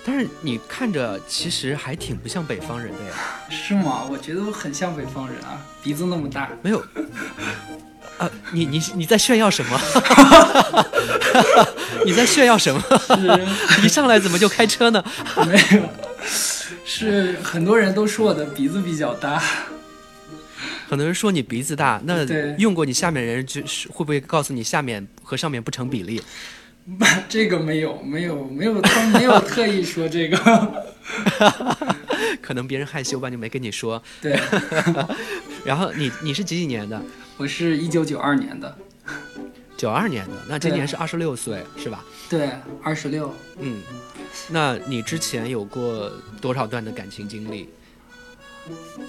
[0.03, 3.13] 但是你看着其实还挺不像北方人的呀。
[3.49, 4.03] 是吗？
[4.11, 6.49] 我觉得我很像北方人啊，鼻子那么大。
[6.61, 6.83] 没有，
[8.17, 9.79] 啊，你你你在炫耀什么？
[12.03, 12.83] 你在炫耀什么？
[13.81, 15.01] 一上来怎么就开车呢？
[15.47, 15.83] 没有，
[16.83, 19.41] 是很多人都说我的鼻子比较大。
[20.91, 22.25] 很多人说你鼻子大，那
[22.57, 26.21] 用过你下面人就是会不会告诉你下面和上面不成比例？
[27.29, 30.83] 这个没有，没有，没有，他没有特意说这个。
[32.43, 34.03] 可能别人害羞吧，就没跟你说。
[34.21, 34.37] 对，
[35.63, 37.01] 然后你你是几几年的？
[37.37, 38.77] 我是一九九二年的，
[39.77, 42.03] 九二年的，那今年是二十六岁是吧？
[42.29, 42.49] 对，
[42.83, 43.33] 二十六。
[43.59, 43.81] 嗯，
[44.49, 47.69] 那你之前有过多少段的感情经历？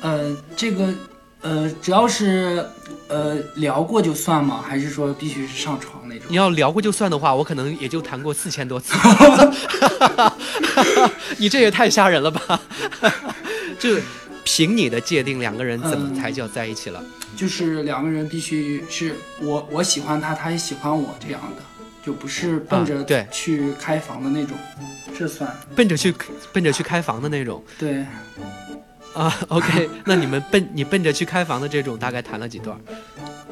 [0.01, 0.95] 呃，这个，
[1.43, 2.65] 呃，只要是
[3.09, 4.65] 呃聊过就算吗？
[4.67, 6.27] 还是说必须是上床那种？
[6.29, 8.95] 你要聊过就算的话，我可能也就谈过四千多次。
[11.39, 12.61] 你这也太吓人了吧！
[13.79, 13.97] 就
[14.45, 17.03] 凭你的界定，两个人怎么嗯才叫在一起了？
[17.37, 21.63] 就是两个人必须是我我喜欢他，他也喜欢我这样的，
[22.05, 24.57] 就不是奔着去开房的那种，
[25.19, 26.15] 这算奔着去
[26.53, 28.05] 奔着去开房的那种对。
[29.15, 32.77] 啊？OK， 那你们奔你奔着去开房的这种，大概谈了几段？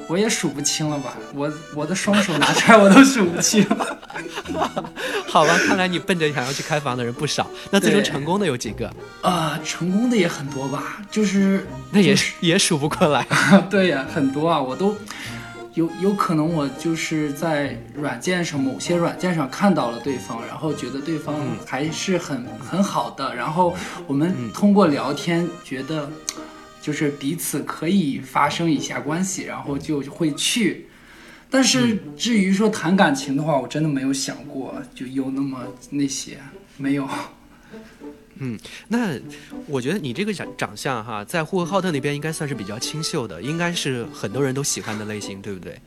[0.09, 3.65] 我也数不清了吧，我我的双手拿出来我都数不清。
[5.29, 7.49] 好吧，看来你奔着想要去开房的人不少。
[7.71, 8.93] 那最终成功的有几个？
[9.23, 13.25] 啊、成功的也很多吧，就是那也就是也数不过来。
[13.71, 14.97] 对呀，很多啊，我都
[15.75, 23.75] 有有可能我就是在软件上某些软件上看到了对方，然后觉得对方嗯还是很、很好的，然后
[24.07, 26.11] 我们通过聊天觉得
[26.83, 30.87] 就是彼此可以发生一下关系，然后就会去。
[31.49, 35.59] 但是至于说谈感情的话，我真的没有想过，就有那么
[35.91, 36.39] 那些
[36.77, 37.09] 没有。
[38.89, 39.19] 那
[39.67, 45.79] 我觉得你这个长长相哈，在呼和浩特那边应该算是比较清秀的，应该是很多人都喜欢的类型，对不对？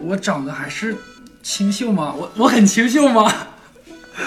[0.00, 0.96] 我长得还是
[1.42, 2.14] 清秀吗？
[2.14, 3.48] 我我很清秀吗？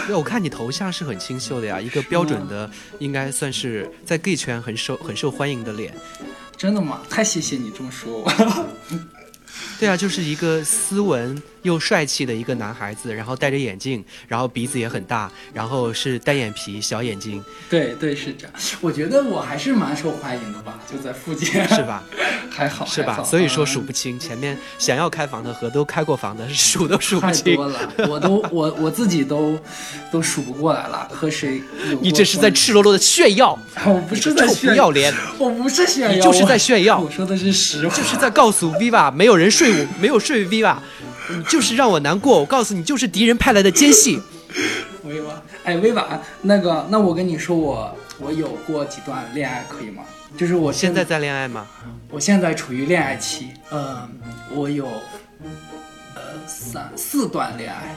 [0.05, 5.93] 对，我看你头像是很清秀的呀，一个标准的，应该算是在 gay 圈很受很受欢迎的脸。
[6.55, 7.01] 真的吗？
[7.09, 8.67] 太谢谢你这么说我。
[9.79, 22.03] 对啊，就是一个斯文又帅气的一个男孩子，然后戴着眼镜，然后鼻子也很大，然后是单眼皮、小眼睛，对对是这样，我觉得我还是蛮受欢迎的吧， 就在附近，是吧？
[22.49, 23.23] 还好是吧？
[23.23, 27.55] 所以说嗯数不清，前面想要开房的和都开过房的，数都数不太清。
[27.55, 29.57] 多了，我都我我自己都
[30.11, 31.61] 都数不过来了，和谁
[32.01, 36.99] 你这是在赤裸裸的炫耀，我不是在臭炫不要脸，我不是炫耀，你就是在炫耀。
[36.99, 40.75] 我说的是实话，就是在告诉 Viva 没有人睡我，没有睡 Viva，
[41.29, 42.39] 你就是让我难过。
[42.39, 44.21] 我告诉你，就是敌人派来的奸细。
[45.03, 50.03] 薇娃，哎，薇瓦，那个，那我跟你说，我我有过几段恋爱，可以吗？
[50.37, 51.65] 就是我现在在恋爱吗？
[52.11, 54.07] 我现在处于恋爱期，呃，
[54.53, 54.85] 我有
[56.15, 57.95] 呃三四段恋爱，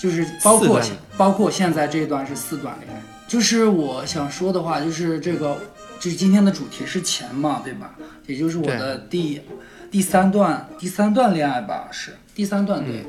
[0.00, 0.80] 就是包括
[1.16, 3.02] 包括现在这一段是四段恋爱。
[3.28, 5.58] 就是我想说的话，就是这个，
[5.98, 7.94] 就是今天的主题是钱嘛，对吧？
[8.26, 9.40] 也就是我的第
[9.90, 13.06] 第三段第三段恋爱吧，是第三段对。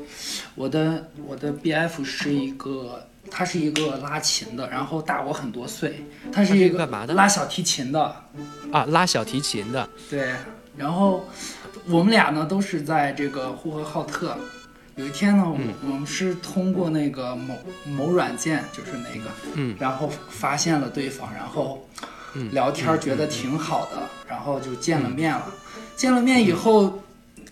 [0.54, 7.14] 我的我的 BF 是一个他是一个拉琴的，然后大我很多岁，他是一个干嘛的？
[7.14, 8.16] 拉小提琴的，
[8.72, 10.32] 啊，拉小提琴的，对，
[10.76, 11.28] 然后
[11.86, 14.36] 我们俩呢都是在这个呼和浩特。
[14.96, 15.74] 有一天呢，我嗯。
[15.92, 19.76] 我们是通过那个某某软件，就是那个，嗯。
[19.78, 21.88] 然后发现了对方，然后
[22.34, 22.50] 嗯。
[22.52, 25.46] 聊天觉得挺好的，然后就见了面了。
[25.98, 27.02] 见了面以后，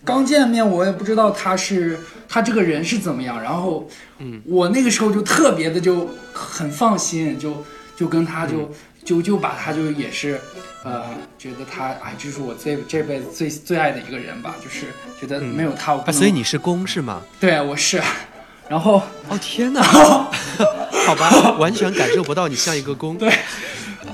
[0.03, 7.63] 刚见面我也不知道他是他这个人是怎么样，然后，嗯，我那个时候就特别的就很放心，就
[7.95, 8.69] 就跟他就、嗯。
[9.07, 10.37] 就就把他就也是，
[10.83, 11.05] 呃，
[11.39, 17.21] 觉得他哎，这是我这这辈子最最爱的一个人吧，就是觉得没有他我不啊，所以你是公是吗？
[17.39, 18.01] 对我是，
[18.67, 19.81] 然后哦天哪，
[21.07, 23.17] 好吧，完全感受不到你像一个公。
[23.17, 23.33] 对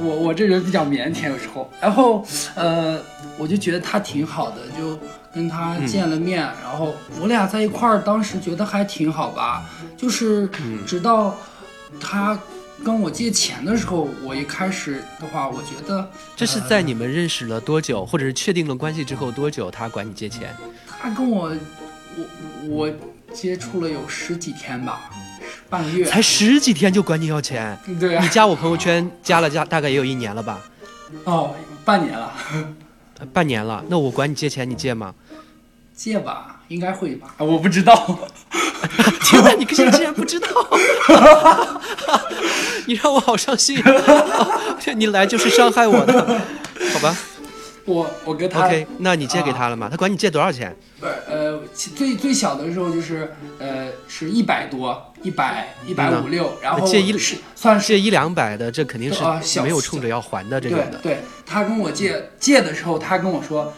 [0.04, 3.00] 我我这人比较腼腆有时候，然后呃，
[3.38, 5.00] 我就觉得他挺好的，就
[5.34, 10.50] 跟他见了面，然后我俩在一块儿，当时觉得还挺好吧，就是
[10.86, 11.36] 直到
[12.00, 12.38] 他
[12.84, 20.56] 跟我借钱的时候，我一开始的话，我觉得这是在你们认识了多久，或者是确定了关系之后多久，他管你借钱？
[21.00, 21.52] 他跟我
[22.16, 22.26] 我
[22.68, 22.92] 我
[23.34, 25.10] 接触了有十几天吧，
[25.74, 27.76] 半个月，才十几天就管你要钱？
[28.00, 30.60] 对啊你加我朋友圈加了加大概也有一年了吧？
[31.24, 32.32] 哦，半年了，
[33.18, 35.16] 呃半年了，那我管你借钱，你借吗？
[35.96, 38.20] 借吧，应该会吧，我不知道。
[39.26, 40.48] 天哪，你竟然不知道，
[42.86, 43.82] 你让我好伤心。
[44.96, 46.40] 你来就是伤害我的，
[46.94, 47.18] 好吧
[47.86, 49.89] 我我跟他？OK，那你借给他了吗？
[49.89, 50.76] 他管你借多少钱？
[51.00, 51.60] 不是呃，
[51.96, 60.98] 最最小的时候就是呃是一百多，一百一百五六，然后借一是算是借一两百的，这肯定是没有冲着要还的这种的。
[61.00, 63.74] 对对，他跟我借借的时候，他跟我说，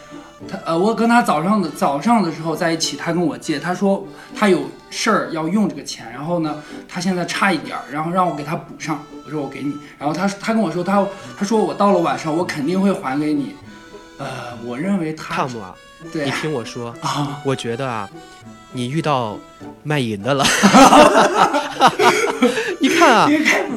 [0.48, 11.04] 他呃我跟他早上的早上的时候在一起，他跟我借，他说他有事儿要用这个钱，然后呢他现在差一点儿，然后让我给他补上，我说我给你，然后他他跟我说他
[11.36, 13.56] 他说我到了晚上我肯定会还给你，
[14.18, 14.26] 呃
[14.64, 15.74] 我认为他汤姆啊，
[16.12, 18.08] 对你听我说，啊我觉得啊，
[18.72, 19.38] 你遇到
[19.82, 20.44] 卖淫的了。
[22.80, 23.28] 你看啊，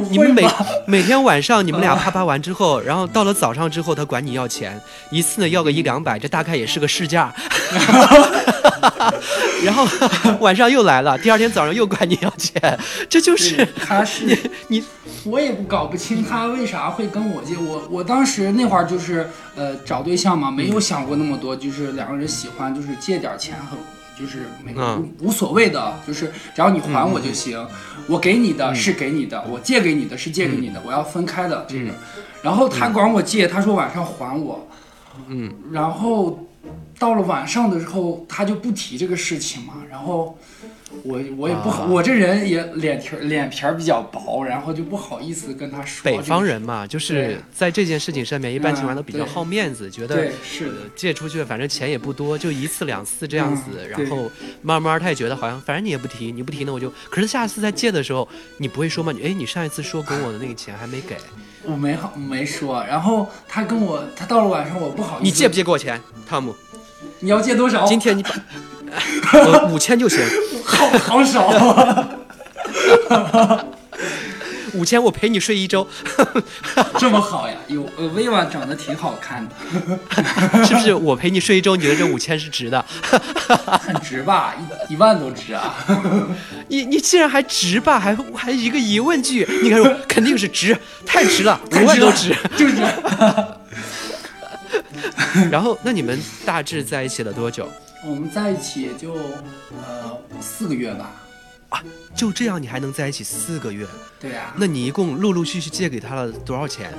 [0.09, 0.47] 你们每？
[0.85, 4.79] 每天晚上你们俩啪啪完之后，然后到了早上之后，他管你要钱，
[5.11, 7.33] 一次呢要个一两百，这大概也是个市价。
[9.63, 9.87] 然后
[10.39, 14.37] 晚上又来了，第二天早上又管你要钱，这就是他是你
[14.67, 14.83] 你
[15.25, 17.57] 我也不搞不清他为啥会跟我借。
[17.57, 23.77] 我我当时那会儿就是呃找对象嘛，没有想过那么多，就是两个人喜欢，就是借点钱很。
[24.19, 24.75] 就是没
[25.21, 27.65] 无所谓的，就是只要你还我就行。
[28.05, 31.91] 我给你的是给你的，我借给你的是借给你的，我要分开的这个。
[32.41, 34.67] 然后他管我借，他说晚上还我。
[35.29, 36.37] 嗯，然后
[36.99, 39.75] 到了晚上的时候，他就不提这个事情嘛。
[39.89, 40.37] 然后
[41.03, 46.03] 我我也不好，啊我这人也脸皮脸皮儿比较薄，然后就不好意思跟他说。
[46.03, 54.29] 北方人嘛，就是在这件事情上面，一般情况都比较好面子，觉得对是的呃借出去，反正钱也不多，就一次两次这样子，嗯然后
[54.61, 59.11] 慢慢他也觉得好像，反正你也不提，你不提那我就，可是下次再借的时候，你不会说吗？
[59.11, 61.15] 你哎，你上一次说给我的那个钱还没给，
[61.63, 66.55] 我没好没说，然后他跟我，他到了晚上我不好意思，你借不借给我钱，汤姆？
[67.19, 67.85] 你要借多少？
[67.85, 68.31] 今天你把，
[69.45, 70.19] 我五千就行，
[70.65, 71.45] 好好少
[73.09, 73.65] 啊，
[74.73, 75.87] 五千我陪你睡一周，
[76.97, 77.55] 这么好呀？
[77.67, 79.55] 有呃，，Viva 长得挺好看的，
[80.65, 80.93] 是不是？
[80.93, 82.83] 我陪你睡一周，你的这五千是值的。
[83.81, 84.55] 很值吧？
[84.89, 85.75] 一一万都值啊！
[86.67, 87.99] 你你竟然还值吧？
[87.99, 89.47] 还还一个疑问句？
[89.61, 92.35] 你看说肯定是值，太值了，五万都值。
[92.55, 92.75] 就是。
[95.51, 97.67] 然后，那你们大致在一起了多久？
[98.05, 101.11] 我们在一起也就呃四个月吧。
[101.69, 101.83] 啊，
[102.15, 103.85] 就这样你还能在一起四个月？
[104.19, 106.91] 对呀、那你一共陆陆续续借给他了多少钱？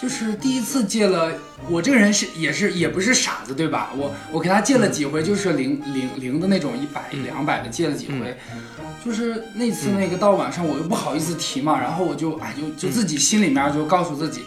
[0.00, 1.32] 就是第一次借了，
[1.70, 3.92] 我这个人是也是也不是傻子，对吧？
[3.96, 8.36] 我我给他借了几回，就是零零零的那种，一百两百的借了几回。
[9.02, 14.42] 就是那次那个到晚上我又不好意思提嘛，然后我就哎就就自己心里面就告诉自己，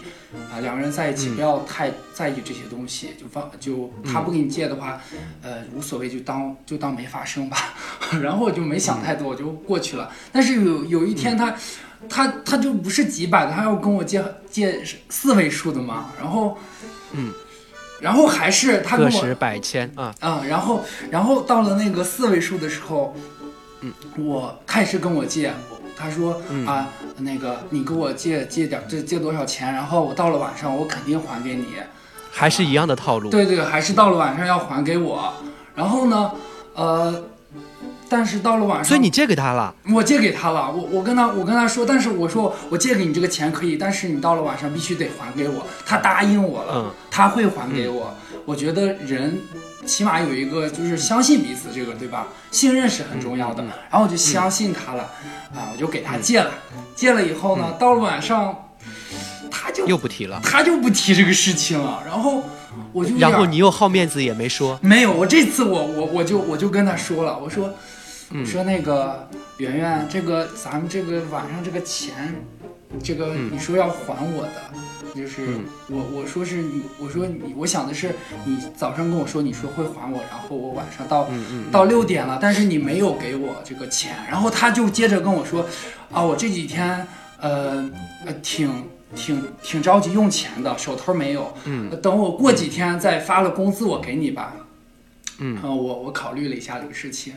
[0.52, 5.00] 啊两个人在一起不要太在意这些东西，就放就他不给你借的话，
[5.42, 7.74] 呃无所谓就当就当没发生吧。
[8.22, 10.10] 然后我就没想太多，我就过去了。
[10.32, 11.54] 但是有有一天他。
[12.08, 16.56] 他他就不是几百的，他要跟我借借四位数的嘛，然后，
[17.12, 17.30] 嗯，
[18.00, 23.14] 然后还是他跟我个十百千啊，啊、然后然后到了那个四位数的时候，
[23.82, 31.66] 嗯，我他也是跟我借，我他说、嗯啊那个你给我借借点这借多少钱，然后我到了晚上我肯定还给你，
[32.32, 33.28] 还是一样的套路。
[33.28, 35.32] 对对，还是到了晚上要还给我，
[35.74, 36.32] 然后呢，
[36.74, 37.24] 呃。
[38.12, 39.72] 但是到了晚上，所以你借给他了？
[39.94, 45.64] 我借给他了，我我跟他我跟他说，但是我说我借给你这个钱可以，但是你到了晚上必须得还给我。
[45.86, 48.12] 他答应我了，嗯他会还给我。
[48.44, 49.40] 我觉得人
[49.86, 52.28] 起码有一个就是相信彼此，这个对吧？
[52.50, 53.62] 信任是很重要的。
[53.90, 55.02] 然后我就相信他了，
[55.54, 56.50] 啊，我就给他借了。
[56.94, 58.70] 借了以后呢，到了晚上，
[59.50, 60.40] 他就又不提了。
[60.44, 62.02] 他就不提这个事情了。
[62.06, 62.42] 然后
[62.92, 64.78] 我就然后你又好面子也没说。
[64.82, 67.72] 没有，我这次我我我就我就跟他说了，我说、
[68.44, 72.34] 说那个圆圆，这个咱们这个晚上这个钱，
[73.02, 75.46] 这个嗯你说要还我的，就是
[75.88, 85.66] 我我说是你，我说你，我想的是你早上跟我说你说会还我，然后我晚上到、嗯到六点了，但是你没有给我这个钱，然后他就接着跟我说，
[86.10, 87.06] 啊，我这几天
[87.40, 87.90] 呃
[88.26, 88.70] 呃挺。
[89.12, 91.52] 挺挺着急用钱的，手头没有。
[91.64, 94.54] 嗯，等我过几天再发了工资，我给你吧。
[95.38, 97.34] 嗯呃，我我考虑了一下这个事情，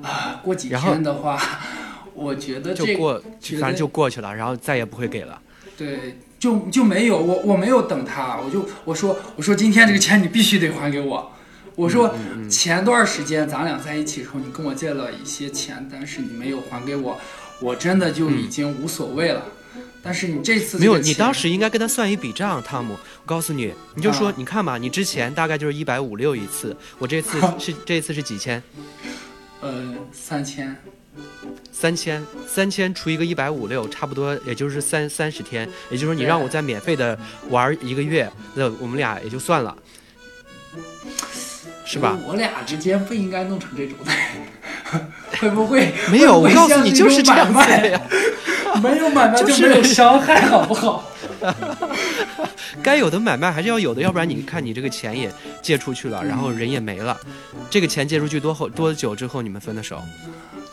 [0.00, 1.38] 啊，过几天的话，
[2.14, 3.22] 我觉得这就过，
[3.60, 5.38] 反正就过去了，然后再也不会给了。
[5.76, 11.32] 对，就就没有我我没有等他，我就我说我说今天这个钱你必须得还给我。
[11.74, 17.18] 我说嗯前段时间咱俩在一起的时候，你跟我借了一些钱，但是你没有还给我，
[17.60, 19.42] 我真的就已经无所谓了。
[20.02, 22.92] 但是你这次没有，你当时应该跟他算一笔账，汤姆。
[22.92, 28.62] 我告诉你，你就说，啊你看吧，你之前大概就是一百五六一次，我这次 是这次是几千？
[29.62, 30.76] 呃三千，
[31.72, 37.18] 三千，三千除一个一百五六，差不多也就是三三十天，也就是说你让我再免费的
[37.50, 39.76] 玩一个月，那我们俩也就算了，
[41.84, 42.16] 是吧？
[42.26, 45.00] 我俩之间不应该弄成这种的，
[45.38, 45.92] 会不会？
[46.10, 48.00] 没有，我告诉你就是这样卖的呀。
[48.82, 51.08] 没有买卖就就是没有伤害，好不好？
[52.82, 57.16] 该有的买卖还是要有的，要不然你看你这个钱也借出去了，然后人也没了，
[57.70, 60.02] 这个钱借出去多后多久之后你们分的手？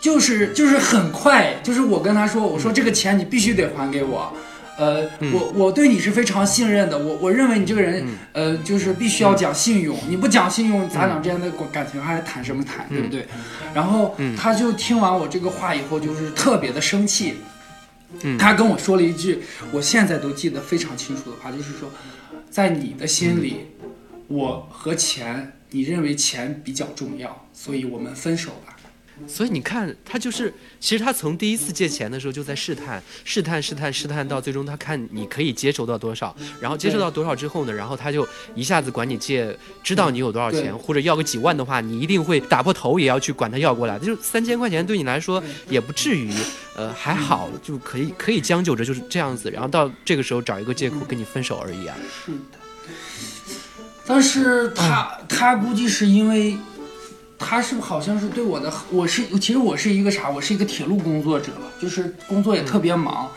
[0.02, 4.34] 就是就是很快，就是我跟他说，我说这个钱你必须得还给我。
[4.78, 13.28] 呃，嗯我我对你是非常信任的，我我认为你这个人，呃，就是必须要讲信用，你不讲信用，咱俩之间的感情还谈什么谈，对不对？
[13.76, 17.36] 然后嗯他就听完我这个话以后，就是特别的生气，
[18.24, 21.88] 嗯他跟我说了一句我现在都记得非常清楚的话，就是说，
[22.50, 23.68] 在你的心里，
[24.28, 28.71] 我和钱，你认为钱比较重要，所以我们分手吧。
[29.28, 43.98] 所以你看，他就是，其实他从第一次借钱的时候就在试探，试探，试探，试探，到最终他看你可以接受到多少，然后接受到多少之后呢，然后他就一下子管你借，知道你有多少钱，或者要个几万的话，你一定会打破头也要去管他要过来。
[44.00, 46.34] 就三千块钱对你来说也不至于，
[46.76, 51.96] 呃，还好，就可以可以将就着就是这样子，然后到这个时候找一个借口跟你分手而已啊。
[52.26, 52.58] 是的，
[54.06, 56.58] 但是他、他估计是因为，
[57.44, 63.30] 他是不是好像是对我的，我是其实我是一个啥，我是一个铁路工作者，就是工作也特别忙，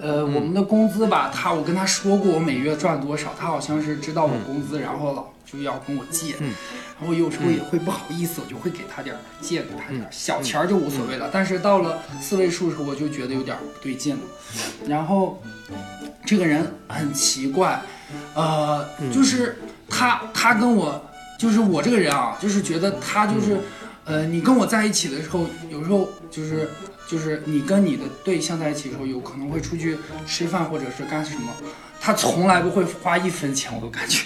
[0.00, 6.52] 呃，我们的工资吧，他我跟他说过我每月赚多少，他好像是知道我工资，然后老就要跟我借，嗯。
[7.00, 14.22] 然后有时候也会不好意思，我就会给他点儿借给他点儿，小钱儿就无所谓了，但是到了四位数的时候，我就觉得有点儿不对劲了，
[14.86, 15.42] 然后
[16.24, 17.82] 这个人很奇怪，
[18.34, 21.04] 呃，就是他他跟我，
[21.38, 23.58] 就是我这个人啊，就是觉得他就是，
[24.04, 26.68] 呃，你跟我在一起的时候，有时候就是
[27.08, 31.52] 就是你跟你的对象在一起的时候，有可能会出去吃饭或者是干什么，
[32.00, 34.24] 他从来不会花一分钱，我都感觉，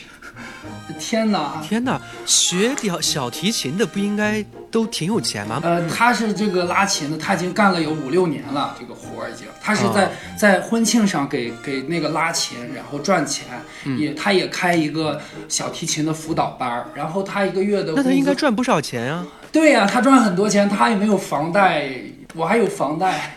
[0.98, 1.62] 天哪！
[1.62, 5.60] 天哪，学小小提琴的不应该都挺有钱吗？
[5.62, 9.46] 呃，他是这个拉琴的，他已经干了有五六年了，这个活儿已经。
[9.62, 13.46] 他是在、哦在婚庆上给给那个拉琴，然后赚钱，
[13.84, 19.26] 嗯也他也开一个小提琴的辅导班儿，然后他一个月的那他应该赚不少钱啊。
[19.50, 21.90] 对呀、他赚很多钱，他也没有房贷，
[22.34, 23.36] 我还有房贷，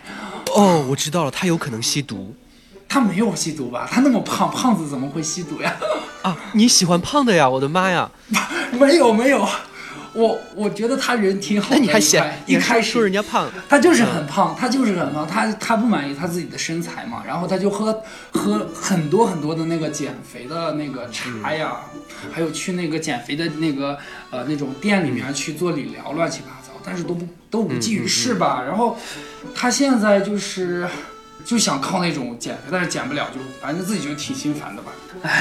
[0.54, 2.34] 哦，我知道了，他有可能吸毒
[2.88, 3.88] 他没有吸毒吧？
[3.90, 5.74] 他那么胖，胖子怎么会吸毒呀？
[6.22, 6.36] 啊！
[6.52, 7.48] 你喜欢胖的呀？
[7.48, 8.10] 我的妈呀！
[8.72, 9.46] 没有没有，
[10.14, 11.76] 我我觉得他人挺好的。
[11.76, 13.50] 那你还一嫌一开始说人家胖？
[13.68, 21.76] 他就是很胖，他就是很胖，他他不满意他自己的身材嘛，然后他就喝喝很多很多的那个减肥的那个茶呀，
[22.32, 23.98] 还有去那个减肥的那个
[24.30, 28.62] 呃那种店里面去做理疗，乱七八糟，但是都不都无济于事吧。
[28.66, 28.96] 然后
[29.54, 30.88] 他现在就是
[31.44, 34.92] 就想靠那种减肥，但是减不了，就反正自己就挺心烦的吧。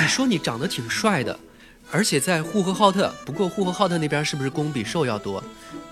[0.01, 1.37] 你说你长得挺帅的，
[1.91, 5.43] 而且在呼和浩特，不过呼和浩特那边是不是攻比瘦要多？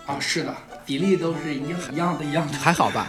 [0.06, 0.56] 啊，是的，
[0.86, 2.58] 比例都是一样一样的，一样的。
[2.58, 3.08] 还好吧？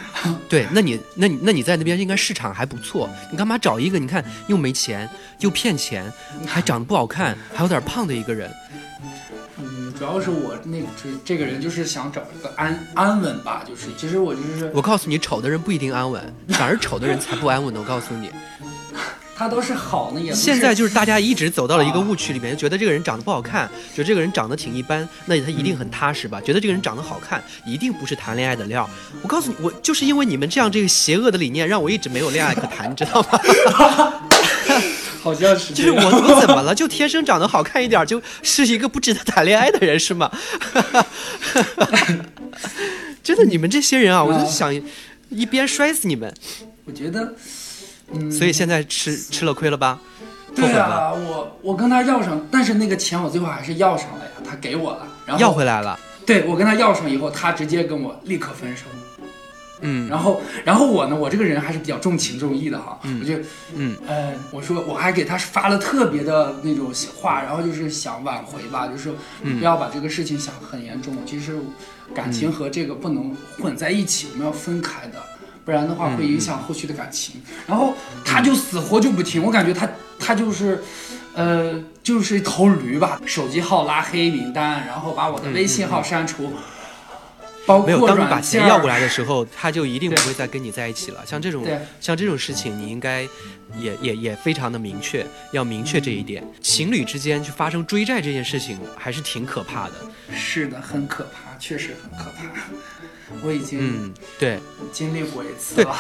[0.49, 3.09] 对，那你那你那你在那边应该市场还不错。
[3.31, 6.13] 你干嘛找一个你看又没钱又骗钱，
[6.47, 8.53] 还长得不好看，还有点胖的一个人？
[10.01, 17.79] 嗯，主要是我那这这个人就是想找一个安安稳吧，就是其实我就是我告诉你，丑的人不一定安稳，反而丑的人才不安稳的。
[17.79, 18.31] 我告诉你，
[19.37, 26.41] 他都是好的，也现在就是大家一直走到了一个误区里面，觉得这个人长得不好看，觉得这个人长得挺一般，那他一定很踏实吧？
[26.41, 28.89] 觉得这个人长得好看，一定不是谈恋爱的料。
[29.21, 33.39] 我告诉你，我就是因为你们这样这个邪恶的理念，让我一直没有恋爱可谈，你知道吗？
[35.23, 36.75] 好像是就是我我怎么了？
[36.75, 40.31] 就天生长得好看一点，就是一个不值得谈恋爱的人是吗？
[43.23, 44.75] 真的，你们这些人啊，我就想
[45.29, 46.33] 一边摔死你们。
[46.85, 47.35] 我觉得，
[48.13, 49.99] 嗯，所以现在吃吃了亏了吧？
[50.55, 55.99] 对啊，我我跟他要上，但是那个钱我最后还是要上了呀，他给我了，然后要回来了。
[56.27, 58.85] 对我跟他要上以后，他直接跟我立刻分手。
[59.81, 63.35] 嗯，然后，然后我呢，我这个人还是比较重情重义的哈，我就，
[63.75, 69.13] 嗯，呃，我说我还给他发了特别的那种话，然后就是想挽回吧，就是
[69.43, 71.59] 不要把这个事情想很严重，其实
[72.15, 75.23] 感情和这个不能混在一起，我们要分开的，
[75.65, 77.41] 不然的话会影响后续的感情。
[77.67, 80.83] 然后他就死活就不听，我感觉他他就是。
[81.33, 86.53] 呃，就是一头驴吧，手机号拉黑名单，然后把我的微信号删除，
[87.67, 91.25] 包没有，当你把钱要过来的时候，他就一定不会再跟你在一起了。
[91.27, 91.65] 像这种
[92.01, 93.23] 像这种事情，你应该
[93.79, 96.43] 也也也非常的明确，要明确这一点。
[96.61, 99.95] 情侣之间去发生追债这件事情，还是挺可怕的。
[100.35, 102.45] 是的，很可怕，确实很可怕。
[103.43, 104.59] 我已经嗯，对。
[104.93, 105.97] 经历过一次对了。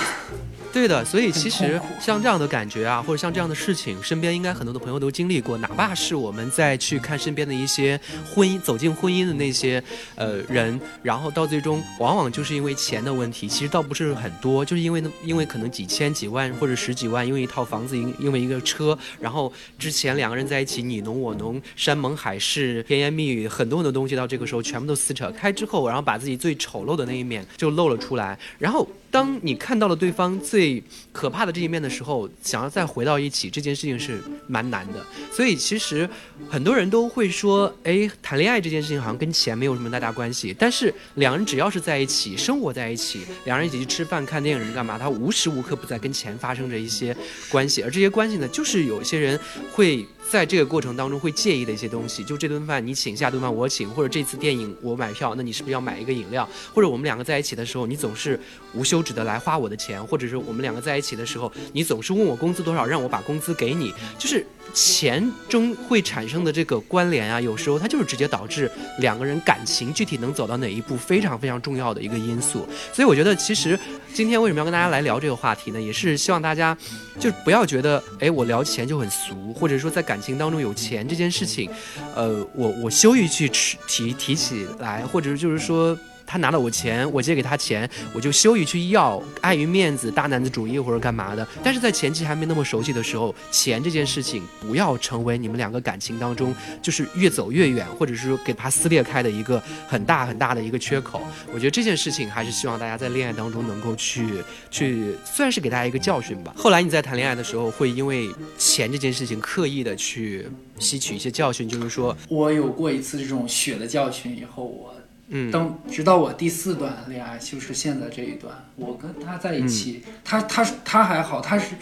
[0.72, 5.59] 对的，所以其实像这样的感觉啊，或者像这样的事情，身边应该很多的朋友都经历过。
[5.59, 8.01] 哪怕是我们在去看身边的一些
[8.33, 9.83] 婚姻走进婚姻的那些
[10.14, 28.89] 呃人，然后到最终往往就是因为钱的问题，其实倒不是很多，就是因为呢，因为可能几千几万或者十几万，因为一套房子，因因为一个车，然后之前两个人在一起你侬我侬，山盟海誓、甜言蜜语，很多很多东西到这个时候全部都撕扯开之后，然后把自己最丑陋的那一面就露了出来，然后。
[29.12, 35.05] 当你看到了对方最可怕的这一面的时候，想要再回到一起，这件事情是蛮难的。
[35.33, 36.09] 所以其实
[36.49, 40.55] 很多人都会说，哎，谈恋爱这件事情好像跟钱没有什么太大关系。
[40.57, 47.16] 但是两人只要是在一起，生活在一起，两人一起去吃饭、看电影干嘛，他无时无刻不在跟钱发生着一些
[47.49, 47.83] 关系。
[47.83, 49.37] 而这些关系呢，就是有些人
[49.73, 50.07] 会。
[50.31, 56.49] 在这个过程当中会介意的一些东西，就这顿饭你请，下顿饭我请，或者这次电影我买票，那你是不是要买一个饮料？
[56.72, 58.39] 或者我们两个在一起的时候，你总是
[58.72, 72.68] 无休止的来花我的钱，或者是我们两个在一起的时候，你总是问我工资多少，让我把工资给你，就是钱中会产生的这个关联啊，有时候它就是直接导致两个人感情具体能走到哪一步非常非常重要的一个因素。
[72.93, 73.76] 所以我觉得其实
[74.14, 75.81] 今天为什么要跟大家来聊这个话题呢？
[75.81, 76.76] 也是希望大家
[77.18, 81.71] 就不要觉得，哎，我聊钱就很俗，或者说在感情当中有钱这件事情，
[82.14, 85.99] 呃，我我羞于去提提提起来，或者就是说。
[86.31, 91.45] 他拿了我钱，我借给他钱，我就羞于去要，碍于面子、大男子主义或者干嘛的。
[91.61, 101.20] 但是在前期还没那么熟悉的时候，钱这件事情不要成为你们两个感情当中就是越走越远，或者是说给它撕裂开的一个很大很大的一个缺口。
[101.53, 104.24] 我觉得这件事情还是希望大家在恋爱当中能够去
[104.70, 106.55] 去，算是给大家一个教训吧。
[106.57, 110.47] 后来你在谈恋爱的时候，会因为钱这件事情刻意的去
[110.78, 114.95] 吸取一些教训，就是说，我有过一次这种血的教训以后，我
[115.31, 120.12] 嗯，等直到我第四段恋爱，就是现在这一段，我跟他在一起，嗯。
[120.24, 121.74] 他他他还好，他是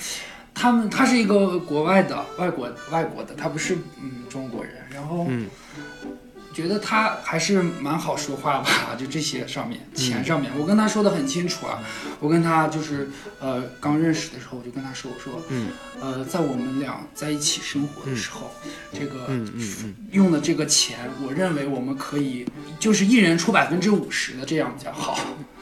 [0.55, 5.49] 他们他是一个国外的外国外国的，他不是嗯中国人，然后嗯
[6.59, 11.79] 觉得他还是蛮好说话吧， 就这些上面嗯钱上面，我跟他说的很清楚啊，
[12.19, 15.69] 我跟他就是呃刚认识的时候，我就跟他说我说嗯
[16.01, 18.51] 呃在我们俩在一起生活的时候，
[18.93, 19.31] 这个
[20.11, 22.45] 用的这个钱，我认为我们可以
[22.81, 25.17] 就是一人出百分之五十的这样比较好。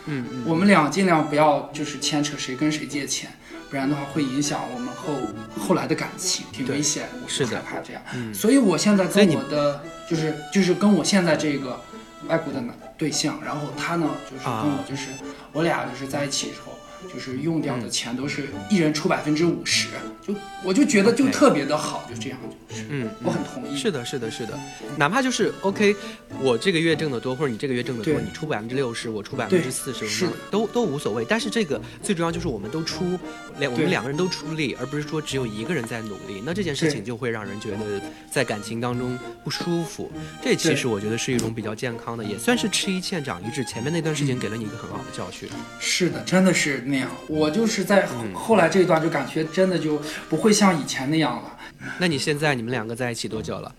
[0.07, 3.29] 嗯嗯，我们俩尽量不要就是牵扯谁跟谁借钱，
[3.69, 5.15] 不然的话会影响我们后
[5.59, 7.09] 后来的感情，挺危险。
[7.23, 8.01] 我是害怕这样。
[8.15, 11.81] 嗯所以我现在跟我的就是就是跟我现在这个
[12.29, 15.09] 外国的男对象，然后他呢就是跟啊我就是、
[15.53, 16.73] 我俩就是在一起之后。
[17.13, 19.89] 就是用掉的钱都是一人出百分之五十，
[20.27, 22.39] 就我就觉得就特别的好，就这样，
[22.69, 23.77] 就是嗯，我很同意。
[23.77, 24.59] 是的，是的，是的，
[24.97, 25.95] 哪怕就是 OK，
[26.41, 31.25] 我这个月挣得多，或者你这个月挣得多，你出百分之六十，我出百分之四十，是都都无所谓。
[31.29, 33.19] 但是这个最重要就是我们都出
[33.59, 36.43] 两，我们两个人都出力，而不是说只有一个人在努力。
[36.45, 38.01] 那这件事情就会让人觉得
[38.31, 40.11] 在感情当中不舒服。
[40.43, 43.65] 这其实我觉得是一种比较健康的，也算是吃一堑长一智。
[43.65, 45.49] 前面那段事情给了你一个很好的教训。
[45.81, 47.09] 是的，真的是那样。
[47.29, 51.57] 我就是在后来这一段就感觉真的就不会像以前那样了。
[51.99, 53.75] 那你现在你们两个在一起多久了？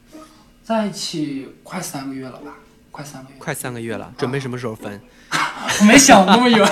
[0.63, 2.55] 在一起快三个月了吧？
[2.91, 4.99] 快三个月，快三个月了，准备什么时候分？
[5.31, 6.67] 我 没想那么远。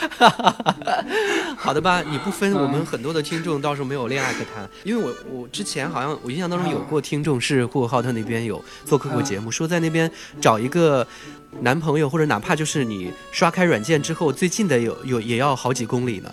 [1.56, 11.06] 好的吧，你不分，嗯我们很多的听众到时候没有恋爱可谈，因为我我之前好像我印象当中有过听众是呼和浩特那边有做客过节目，说在那边找一个
[11.60, 16.32] 男朋友，或者哪怕就是你刷开软件之后，最近的有有也要好几公里呢。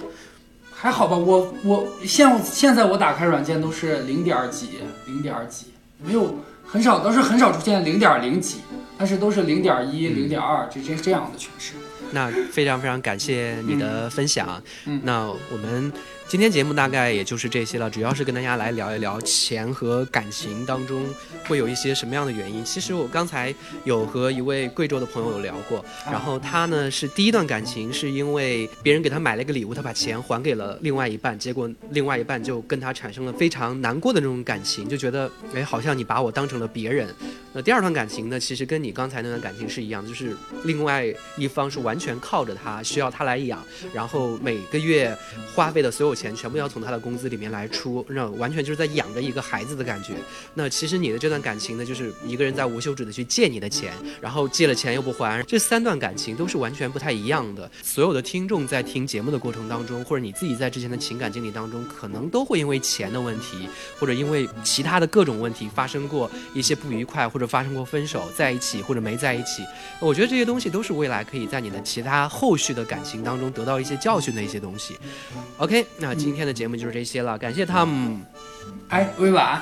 [0.71, 5.67] 还好吧，我我现现在我打开软件都是零点几，零点几，
[6.05, 8.57] 没有很少，都是很少出现零点零几，
[8.97, 11.73] 但是都是零点一、零点二这这这样的全是。
[12.11, 14.61] 那非常非常感谢你的分享。
[14.85, 15.91] 嗯那我们
[16.29, 21.05] 今天节目大概也就是这些了，主要是跟大家来聊一聊钱和感情当中
[21.47, 22.65] 会有一些什么样的原因。
[22.65, 23.55] 其实我刚才
[23.85, 37.07] 有和一位贵州的朋友有聊过，然后他呢是第一段感情是因为别人给他买了一个礼物，他把钱还给了另外一半，结果另外一半就跟他产生了非常难过的那种感情，就觉得哎好像你把我当成了别人。
[37.53, 41.05] 那第二段感情呢，其实跟你刚才那段感情是一样，就是另外
[41.37, 43.63] 一方是完全靠着他，需要他来养，
[43.93, 45.17] 然后每个月
[45.55, 50.15] 花费的所有钱全部要从他的工资里面来出，那完全就是在养着一个孩子的感觉。
[50.55, 57.69] 那其实你的这段感情呢，就是一个人在无休止的去借你的钱，然后借了钱又不还，这三段感情都是完全不太一样的。
[57.83, 69.63] 所有的听众在听节目的过程当中，或者你自己在之前的情感经历当中，可能都会因为钱的问题，或者因为其他的各种问题发生过一些不愉快，或者发生过分手，在一起或者没在一起。
[69.99, 74.97] 我觉得这些东西都是未来可以在你的其他后续的感情当中得到一些教训的一些东西。
[75.57, 78.19] OK，那今天的节目就是这些了，感谢汤姆
[78.89, 79.61] 哎，微婉，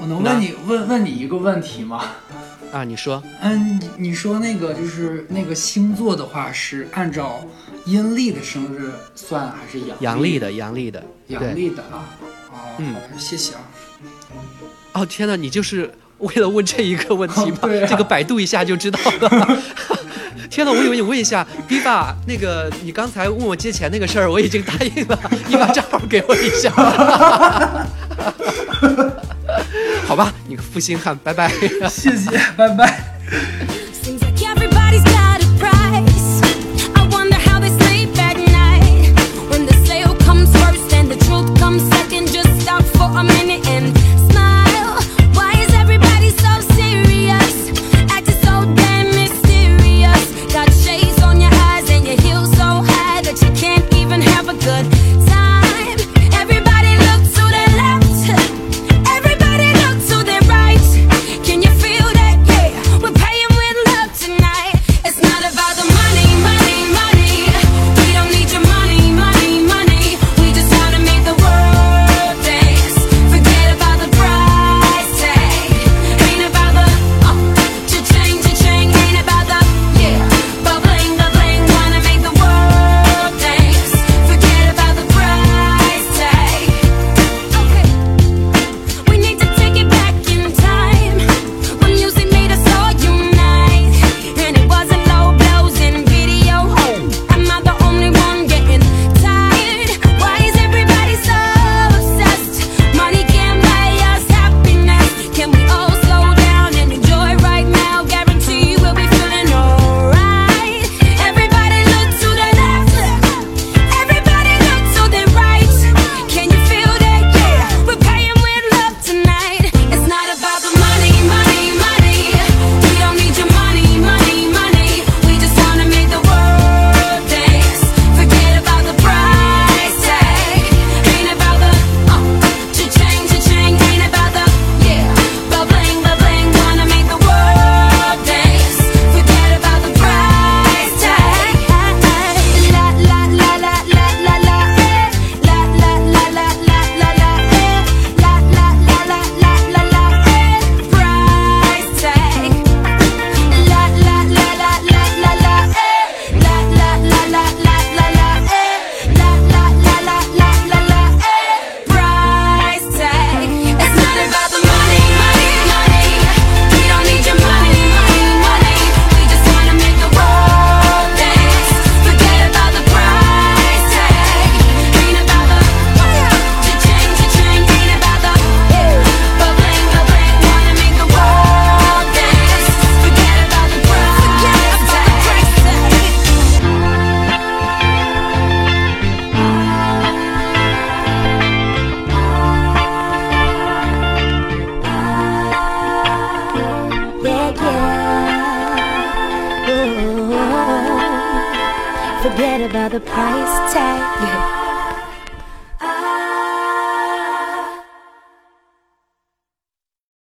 [0.00, 2.04] 我能问你问问你一个问题吗？
[2.72, 7.44] 啊，你说嗯，你你说那个就是那个星座的话是按照
[7.84, 11.52] 阴历的生日算还是阳阳历的，阳历的，阳对。
[11.52, 12.04] 历的啊？
[12.50, 13.60] 哦，嗯谢谢啊。
[14.92, 17.58] 哦天哪，你就是为了问这一个问题吗？
[17.88, 19.62] 这个百度一下就知道了。
[20.50, 25.18] 天哪，我以为你问一下 B 爸，那个你刚才问我借钱那个事儿，我已经答应了，
[25.48, 26.70] 你把账号给我一下。
[30.06, 31.50] 好吧，你个负心汉，拜拜。
[31.88, 33.15] 谢谢，拜拜。